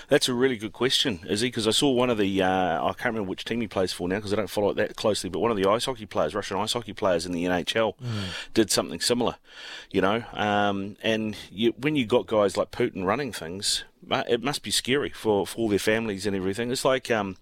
That's 0.07 0.27
a 0.29 0.34
really 0.34 0.57
good 0.57 0.73
question, 0.73 1.19
is 1.27 1.41
he? 1.41 1.47
Because 1.47 1.67
I 1.67 1.71
saw 1.71 1.91
one 1.91 2.10
of 2.10 2.17
the, 2.17 2.41
uh, 2.41 2.84
I 2.84 2.93
can't 2.93 3.13
remember 3.13 3.29
which 3.29 3.45
team 3.45 3.62
he 3.62 3.67
plays 3.67 3.91
for 3.93 4.07
now 4.07 4.17
because 4.17 4.34
I 4.34 4.36
don't 4.36 4.49
follow 4.49 4.69
it 4.71 4.75
that 4.75 4.95
closely, 4.95 5.29
but 5.29 5.39
one 5.39 5.51
of 5.51 5.57
the 5.57 5.69
ice 5.69 5.86
hockey 5.86 6.05
players, 6.05 6.36
Russian 6.36 6.57
ice 6.57 6.73
hockey 6.73 6.93
players 6.93 7.25
in 7.25 7.31
the 7.31 7.45
NHL, 7.45 7.95
did 8.53 8.71
something 8.71 8.99
similar, 8.99 9.36
you 9.91 10.01
know. 10.01 10.23
Um, 10.34 10.97
and 11.01 11.36
you, 11.51 11.73
when 11.77 11.95
you 11.95 12.05
got 12.05 12.27
guys 12.27 12.57
like 12.57 12.71
Putin 12.71 13.05
running 13.05 13.31
things, 13.31 13.84
it 14.10 14.41
must 14.41 14.63
be 14.63 14.71
scary 14.71 15.10
for, 15.10 15.45
for 15.45 15.57
all 15.57 15.69
their 15.69 15.79
families 15.79 16.25
and 16.25 16.36
everything. 16.36 16.71
It's 16.71 16.84
like 16.86 17.12
um, 17.12 17.38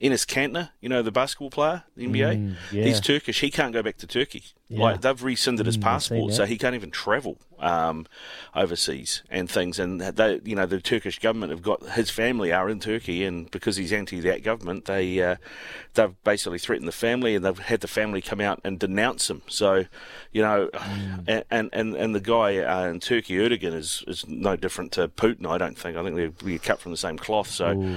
Enes 0.00 0.24
Kanter, 0.26 0.70
you 0.80 0.88
know, 0.88 1.02
the 1.02 1.10
basketball 1.10 1.50
player, 1.50 1.84
the 1.96 2.06
NBA. 2.06 2.36
Mm, 2.36 2.54
yeah. 2.70 2.84
He's 2.84 3.00
Turkish. 3.00 3.40
He 3.40 3.50
can't 3.50 3.72
go 3.72 3.82
back 3.82 3.96
to 3.98 4.06
Turkey. 4.06 4.44
Yeah. 4.68 4.80
Like 4.82 5.00
they've 5.00 5.22
rescinded 5.22 5.66
his 5.66 5.76
Mm, 5.76 5.80
I've 5.80 5.84
passport, 5.84 6.32
so 6.32 6.46
he 6.46 6.56
can't 6.56 6.74
even 6.74 6.90
travel 6.90 7.38
um, 7.64 8.06
overseas 8.54 9.22
and 9.30 9.50
things. 9.50 9.78
And 9.78 10.00
they, 10.00 10.40
you 10.44 10.54
know, 10.54 10.66
the 10.66 10.80
Turkish 10.80 11.18
government 11.18 11.50
have 11.50 11.62
got 11.62 11.82
his 11.90 12.10
family 12.10 12.52
are 12.52 12.68
in 12.68 12.78
Turkey, 12.80 13.24
and 13.24 13.50
because 13.50 13.76
he's 13.76 13.92
anti 13.92 14.20
that 14.20 14.42
government, 14.42 14.84
they 14.84 15.20
uh, 15.22 15.36
they've 15.94 16.14
basically 16.24 16.58
threatened 16.58 16.86
the 16.88 16.92
family, 16.92 17.34
and 17.34 17.44
they've 17.44 17.58
had 17.58 17.80
the 17.80 17.88
family 17.88 18.20
come 18.20 18.40
out 18.40 18.60
and 18.64 18.78
denounce 18.78 19.28
him. 19.30 19.42
So, 19.48 19.86
you 20.32 20.42
know, 20.42 20.68
Mm. 20.74 21.44
and 21.50 21.70
and 21.72 21.94
and 21.94 22.14
the 22.14 22.20
guy 22.20 22.58
uh, 22.58 22.86
in 22.88 23.00
Turkey, 23.00 23.34
Erdogan, 23.36 23.74
is 23.74 24.04
is 24.06 24.26
no 24.28 24.56
different 24.56 24.92
to 24.92 25.08
Putin. 25.08 25.46
I 25.48 25.58
don't 25.58 25.78
think. 25.78 25.96
I 25.96 26.02
think 26.04 26.16
they're, 26.16 26.32
we're 26.44 26.58
cut 26.58 26.80
from 26.80 26.92
the 26.92 26.98
same 26.98 27.18
cloth. 27.18 27.48
So. 27.50 27.88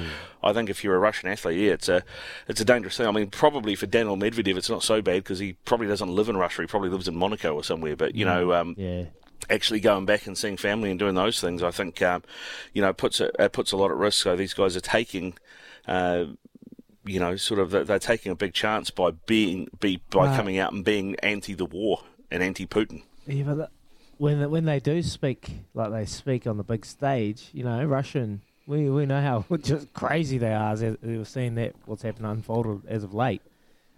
I 0.43 0.53
think 0.53 0.69
if 0.69 0.84
you're 0.84 0.95
a 0.95 0.99
Russian 0.99 1.30
athlete, 1.30 1.58
yeah, 1.60 1.71
it's 1.71 1.89
a 1.89 2.03
it's 2.47 2.62
a 2.62 2.65
dangerous 2.65 2.95
thing. 2.95 3.08
I 3.08 3.12
mean, 3.12 3.30
probably 3.32 3.73
for 3.75 3.88
Daniel 3.88 4.15
Medvedev, 4.15 4.56
it's 4.56 4.69
not 4.69 4.84
so 4.84 5.01
bad 5.01 5.23
because 5.23 5.39
he 5.39 5.53
probably 5.65 5.88
doesn't 5.88 6.10
live 6.10 6.30
in 6.30 6.38
Russia. 6.38 6.62
He 6.62 6.67
probably 6.67 6.89
lives 6.89 7.08
in 7.08 7.15
Monaco 7.15 7.56
or 7.56 7.63
somewhere. 7.63 7.95
But 7.95 8.13
you 8.15 8.23
know, 8.23 8.53
um, 8.53 8.75
Yeah. 8.77 9.06
Actually 9.50 9.80
going 9.80 10.06
back 10.06 10.28
and 10.28 10.38
seeing 10.38 10.58
family 10.58 10.89
and 10.89 11.00
doing 11.00 11.15
those 11.15 11.39
things, 11.41 11.62
I 11.63 11.71
think 11.71 12.02
um, 12.02 12.23
you 12.73 12.82
know 12.82 12.93
puts 12.93 13.19
it, 13.21 13.36
it 13.39 13.52
puts 13.54 13.71
a 13.71 13.78
lot 13.78 13.91
at 13.91 13.97
risk. 13.97 14.23
So 14.23 14.36
these 14.36 14.54
guys 14.54 14.76
are 14.76 14.82
taking. 14.82 15.34
Uh, 15.88 16.26
you 17.06 17.21
know, 17.21 17.38
sort 17.38 17.62
of, 17.62 17.69
they're- 17.71 18.00
taking 18.00 18.34
a 18.34 18.36
big 18.36 18.54
chance 18.54 18.89
by 18.89 19.12
being, 19.12 19.69
be 19.80 20.02
by 20.10 20.26
Right. 20.26 20.36
coming 20.36 20.58
out 20.60 20.73
and 20.73 20.84
being 20.84 21.15
anti 21.21 21.54
the 21.54 21.63
war 21.63 22.02
and 22.30 22.43
anti 22.43 22.65
Putin. 22.67 23.04
Yeah, 23.26 23.43
but 23.43 23.56
that- 23.56 23.71
when 24.17 24.50
when 24.52 24.65
they 24.65 24.82
do 24.82 25.02
speak 25.02 25.52
like 25.73 25.91
they 25.91 26.06
speak 26.06 26.45
on 26.47 26.58
the 26.58 26.63
big 26.65 26.86
stage, 26.86 27.50
you 27.54 27.63
know, 27.63 27.82
Russian, 27.86 28.41
we 28.65 28.89
we 28.89 29.06
know 29.06 29.21
how 29.21 29.45
just 29.62 29.93
crazy 29.93 30.38
they 30.38 30.54
are. 30.54 30.73
As 30.73 30.84
we've 31.02 31.26
seen 31.28 31.56
that 31.56 31.76
what's 31.86 32.02
happened 32.02 32.26
unfolded 32.26 32.86
as 32.89 33.06
of 33.06 33.13
late. 33.13 33.41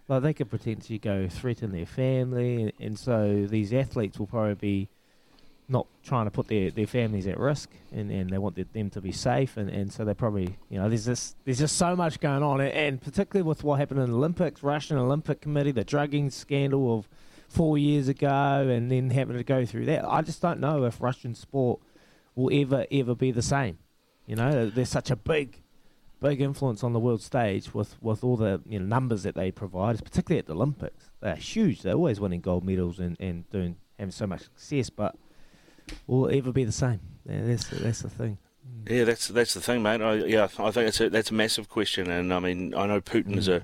Like 0.07 0.21
they 0.21 0.33
could 0.33 0.51
potentially 0.51 0.99
go 0.99 1.27
threaten 1.27 1.71
their 1.71 1.85
family, 1.87 2.61
and, 2.61 2.73
and 2.79 2.99
so 2.99 3.47
these 3.47 3.73
athletes 3.73 4.19
will 4.19 4.27
probably 4.27 4.53
be 4.55 4.87
not 5.69 5.87
trying 6.03 6.25
to 6.25 6.31
put 6.31 6.47
their, 6.47 6.71
their 6.71 6.87
families 6.87 7.27
at 7.27 7.39
risk, 7.39 7.69
and, 7.91 8.11
and 8.11 8.29
they 8.29 8.37
want 8.37 8.55
them 8.73 8.89
to 8.89 9.01
be 9.01 9.11
safe, 9.11 9.57
and, 9.57 9.69
and 9.69 9.91
so 9.91 10.03
they 10.03 10.13
probably 10.13 10.57
you 10.69 10.79
know 10.79 10.89
there's 10.89 11.05
this 11.05 11.35
there's 11.45 11.59
just 11.59 11.77
so 11.77 11.95
much 11.95 12.19
going 12.19 12.43
on, 12.43 12.59
and, 12.59 12.73
and 12.73 13.01
particularly 13.01 13.47
with 13.47 13.63
what 13.63 13.79
happened 13.79 13.99
in 13.99 14.11
the 14.11 14.17
Olympics, 14.17 14.63
Russian 14.63 14.97
Olympic 14.97 15.41
Committee, 15.41 15.71
the 15.71 15.83
drugging 15.83 16.29
scandal 16.29 16.97
of 16.97 17.07
four 17.47 17.77
years 17.77 18.07
ago, 18.07 18.67
and 18.69 18.91
then 18.91 19.09
having 19.11 19.37
to 19.37 19.43
go 19.43 19.65
through 19.65 19.85
that. 19.85 20.05
I 20.05 20.21
just 20.21 20.41
don't 20.41 20.59
know 20.59 20.83
if 20.85 20.99
Russian 21.01 21.35
sport 21.35 21.79
will 22.35 22.49
ever 22.51 22.85
ever 22.91 23.15
be 23.15 23.31
the 23.31 23.41
same. 23.41 23.77
You 24.25 24.35
know, 24.35 24.69
there's 24.69 24.89
such 24.89 25.11
a 25.11 25.15
big 25.15 25.61
big 26.19 26.41
influence 26.41 26.83
on 26.83 26.93
the 26.93 26.99
world 26.99 27.21
stage 27.21 27.73
with, 27.73 27.95
with 28.01 28.23
all 28.23 28.35
the 28.35 28.61
you 28.67 28.77
know, 28.77 28.85
numbers 28.85 29.23
that 29.23 29.35
they 29.35 29.51
provide, 29.51 30.03
particularly 30.03 30.39
at 30.39 30.47
the 30.47 30.53
Olympics. 30.53 31.11
They're 31.21 31.35
huge. 31.35 31.81
They're 31.81 31.93
always 31.93 32.19
winning 32.19 32.41
gold 32.41 32.65
medals 32.65 32.99
and, 32.99 33.15
and 33.21 33.49
doing 33.49 33.77
having 33.97 34.11
so 34.11 34.27
much 34.27 34.43
success, 34.43 34.89
but 34.89 35.15
will 36.07 36.27
it 36.27 36.37
ever 36.37 36.51
be 36.51 36.63
the 36.63 36.71
same? 36.71 36.99
Yeah, 37.25 37.41
that's 37.43 37.67
that's 37.69 38.01
the 38.01 38.09
thing. 38.09 38.37
Yeah, 38.87 39.03
that's 39.03 39.27
that's 39.27 39.53
the 39.53 39.61
thing, 39.61 39.83
mate. 39.83 40.01
I, 40.01 40.13
yeah, 40.15 40.45
I 40.57 40.71
think 40.71 40.87
it's 40.87 40.99
a, 40.99 41.09
that's 41.09 41.31
a 41.31 41.33
massive 41.33 41.69
question, 41.69 42.09
and 42.09 42.33
I 42.33 42.39
mean, 42.39 42.73
I 42.73 42.87
know 42.87 43.01
Putin 43.01 43.37
is 43.37 43.47
a, 43.47 43.63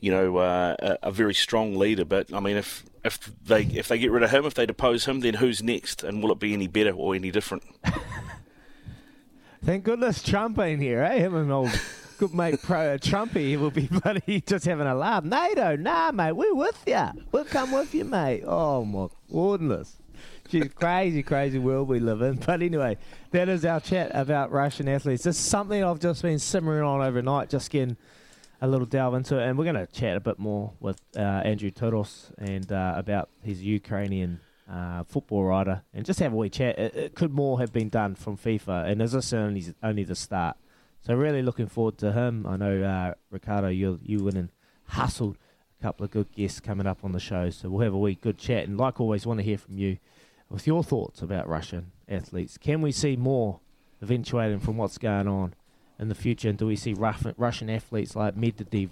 you 0.00 0.10
know, 0.10 0.38
uh, 0.38 0.74
a, 0.78 1.08
a 1.08 1.12
very 1.12 1.34
strong 1.34 1.76
leader, 1.76 2.04
but 2.04 2.32
I 2.32 2.40
mean, 2.40 2.56
if 2.56 2.84
if 3.04 3.30
they 3.44 3.62
if 3.62 3.88
they 3.88 3.98
get 3.98 4.10
rid 4.10 4.22
of 4.22 4.30
him, 4.30 4.44
if 4.44 4.54
they 4.54 4.66
depose 4.66 5.06
him, 5.06 5.20
then 5.20 5.34
who's 5.34 5.62
next, 5.62 6.02
and 6.02 6.22
will 6.22 6.32
it 6.32 6.38
be 6.38 6.52
any 6.54 6.66
better 6.66 6.92
or 6.92 7.14
any 7.14 7.30
different? 7.30 7.62
Thank 9.64 9.84
goodness 9.84 10.22
Trump 10.22 10.58
ain't 10.58 10.82
here, 10.82 11.02
eh? 11.02 11.18
Him 11.18 11.34
and 11.36 11.52
old 11.52 11.70
good 12.18 12.34
mate 12.34 12.60
Pro 12.62 12.96
Trumpy 12.98 13.58
will 13.58 13.70
be 13.70 13.86
bloody 13.90 14.42
just 14.46 14.64
having 14.64 14.86
a 14.86 14.94
laugh. 14.94 15.24
NATO, 15.24 15.76
nah, 15.76 16.12
mate, 16.12 16.32
we're 16.32 16.54
with 16.54 16.82
you. 16.86 17.08
We'll 17.32 17.44
come 17.44 17.72
with 17.72 17.94
you, 17.94 18.04
mate. 18.04 18.42
Oh 18.46 18.84
my 18.84 19.08
goodness. 19.30 19.96
She's 20.54 20.72
crazy, 20.72 21.24
crazy 21.24 21.58
world 21.58 21.88
we 21.88 21.98
live 21.98 22.22
in. 22.22 22.36
But 22.36 22.62
anyway, 22.62 22.96
that 23.32 23.48
is 23.48 23.64
our 23.64 23.80
chat 23.80 24.12
about 24.14 24.52
Russian 24.52 24.88
athletes. 24.88 25.26
Is 25.26 25.36
something 25.36 25.82
I've 25.82 25.98
just 25.98 26.22
been 26.22 26.38
simmering 26.38 26.84
on 26.84 27.00
overnight, 27.00 27.50
just 27.50 27.70
getting 27.70 27.96
a 28.60 28.68
little 28.68 28.86
delve 28.86 29.14
into 29.14 29.36
it. 29.36 29.48
And 29.48 29.58
we're 29.58 29.64
going 29.64 29.84
to 29.84 29.92
chat 29.92 30.16
a 30.16 30.20
bit 30.20 30.38
more 30.38 30.72
with 30.78 31.00
uh, 31.16 31.20
Andrew 31.20 31.72
Todos 31.72 32.30
and 32.38 32.70
uh, 32.70 32.94
about 32.96 33.30
his 33.42 33.64
Ukrainian 33.64 34.38
uh, 34.70 35.02
football 35.02 35.42
writer 35.42 35.82
and 35.92 36.06
just 36.06 36.20
have 36.20 36.32
a 36.32 36.36
wee 36.36 36.50
chat. 36.50 36.78
It, 36.78 36.94
it, 36.94 37.14
could 37.16 37.32
more 37.32 37.58
have 37.58 37.72
been 37.72 37.88
done 37.88 38.14
from 38.14 38.36
FIFA, 38.36 38.88
and 38.88 39.02
is 39.02 39.10
this 39.10 39.32
only, 39.32 39.64
only 39.82 40.04
the 40.04 40.14
start? 40.14 40.56
So 41.00 41.16
really 41.16 41.42
looking 41.42 41.66
forward 41.66 41.98
to 41.98 42.12
him. 42.12 42.46
I 42.46 42.56
know 42.56 42.80
uh, 42.80 43.14
Ricardo, 43.28 43.70
you 43.70 43.98
you 44.04 44.22
went 44.22 44.36
and 44.36 44.50
hustled 44.86 45.36
a 45.80 45.82
couple 45.82 46.04
of 46.04 46.12
good 46.12 46.30
guests 46.30 46.60
coming 46.60 46.86
up 46.86 47.00
on 47.02 47.10
the 47.10 47.18
show, 47.18 47.50
so 47.50 47.68
we'll 47.70 47.82
have 47.82 47.92
a 47.92 47.98
wee 47.98 48.14
good 48.14 48.38
chat. 48.38 48.68
And 48.68 48.78
like 48.78 49.00
always, 49.00 49.26
want 49.26 49.40
to 49.40 49.44
hear 49.44 49.58
from 49.58 49.78
you 49.78 49.98
with 50.54 50.68
your 50.68 50.84
thoughts 50.84 51.20
about 51.20 51.48
Russian 51.48 51.90
athletes. 52.08 52.56
Can 52.56 52.80
we 52.80 52.92
see 52.92 53.16
more 53.16 53.58
eventuating 54.00 54.60
from 54.60 54.76
what's 54.76 54.98
going 54.98 55.26
on 55.26 55.54
in 55.98 56.08
the 56.08 56.14
future? 56.14 56.48
And 56.48 56.56
do 56.56 56.66
we 56.66 56.76
see 56.76 56.94
Russian 56.94 57.68
athletes 57.68 58.14
like 58.14 58.36
Medvedev, 58.36 58.90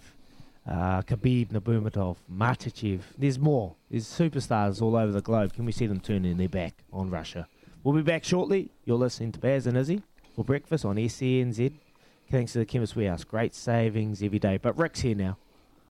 uh, 0.68 1.02
Khabib 1.02 1.52
Nurmagomedov, 1.52 2.16
Makhachev? 2.30 3.02
There's 3.16 3.38
more. 3.38 3.76
There's 3.88 4.06
superstars 4.06 4.82
all 4.82 4.96
over 4.96 5.12
the 5.12 5.20
globe. 5.20 5.52
Can 5.52 5.64
we 5.64 5.70
see 5.70 5.86
them 5.86 6.00
turning 6.00 6.36
their 6.36 6.48
back 6.48 6.82
on 6.92 7.10
Russia? 7.10 7.46
We'll 7.84 7.94
be 7.94 8.02
back 8.02 8.24
shortly. 8.24 8.70
You're 8.84 8.98
listening 8.98 9.30
to 9.32 9.38
Baz 9.38 9.68
and 9.68 9.76
Izzy 9.76 10.02
for 10.34 10.44
breakfast 10.44 10.84
on 10.84 10.96
SENZ. 10.96 11.72
Thanks 12.28 12.54
to 12.54 12.58
the 12.58 12.66
Chemist 12.66 12.96
Warehouse. 12.96 13.22
Great 13.22 13.54
savings 13.54 14.20
every 14.20 14.40
day. 14.40 14.56
But 14.56 14.76
Rick's 14.76 15.00
here 15.00 15.14
now. 15.14 15.36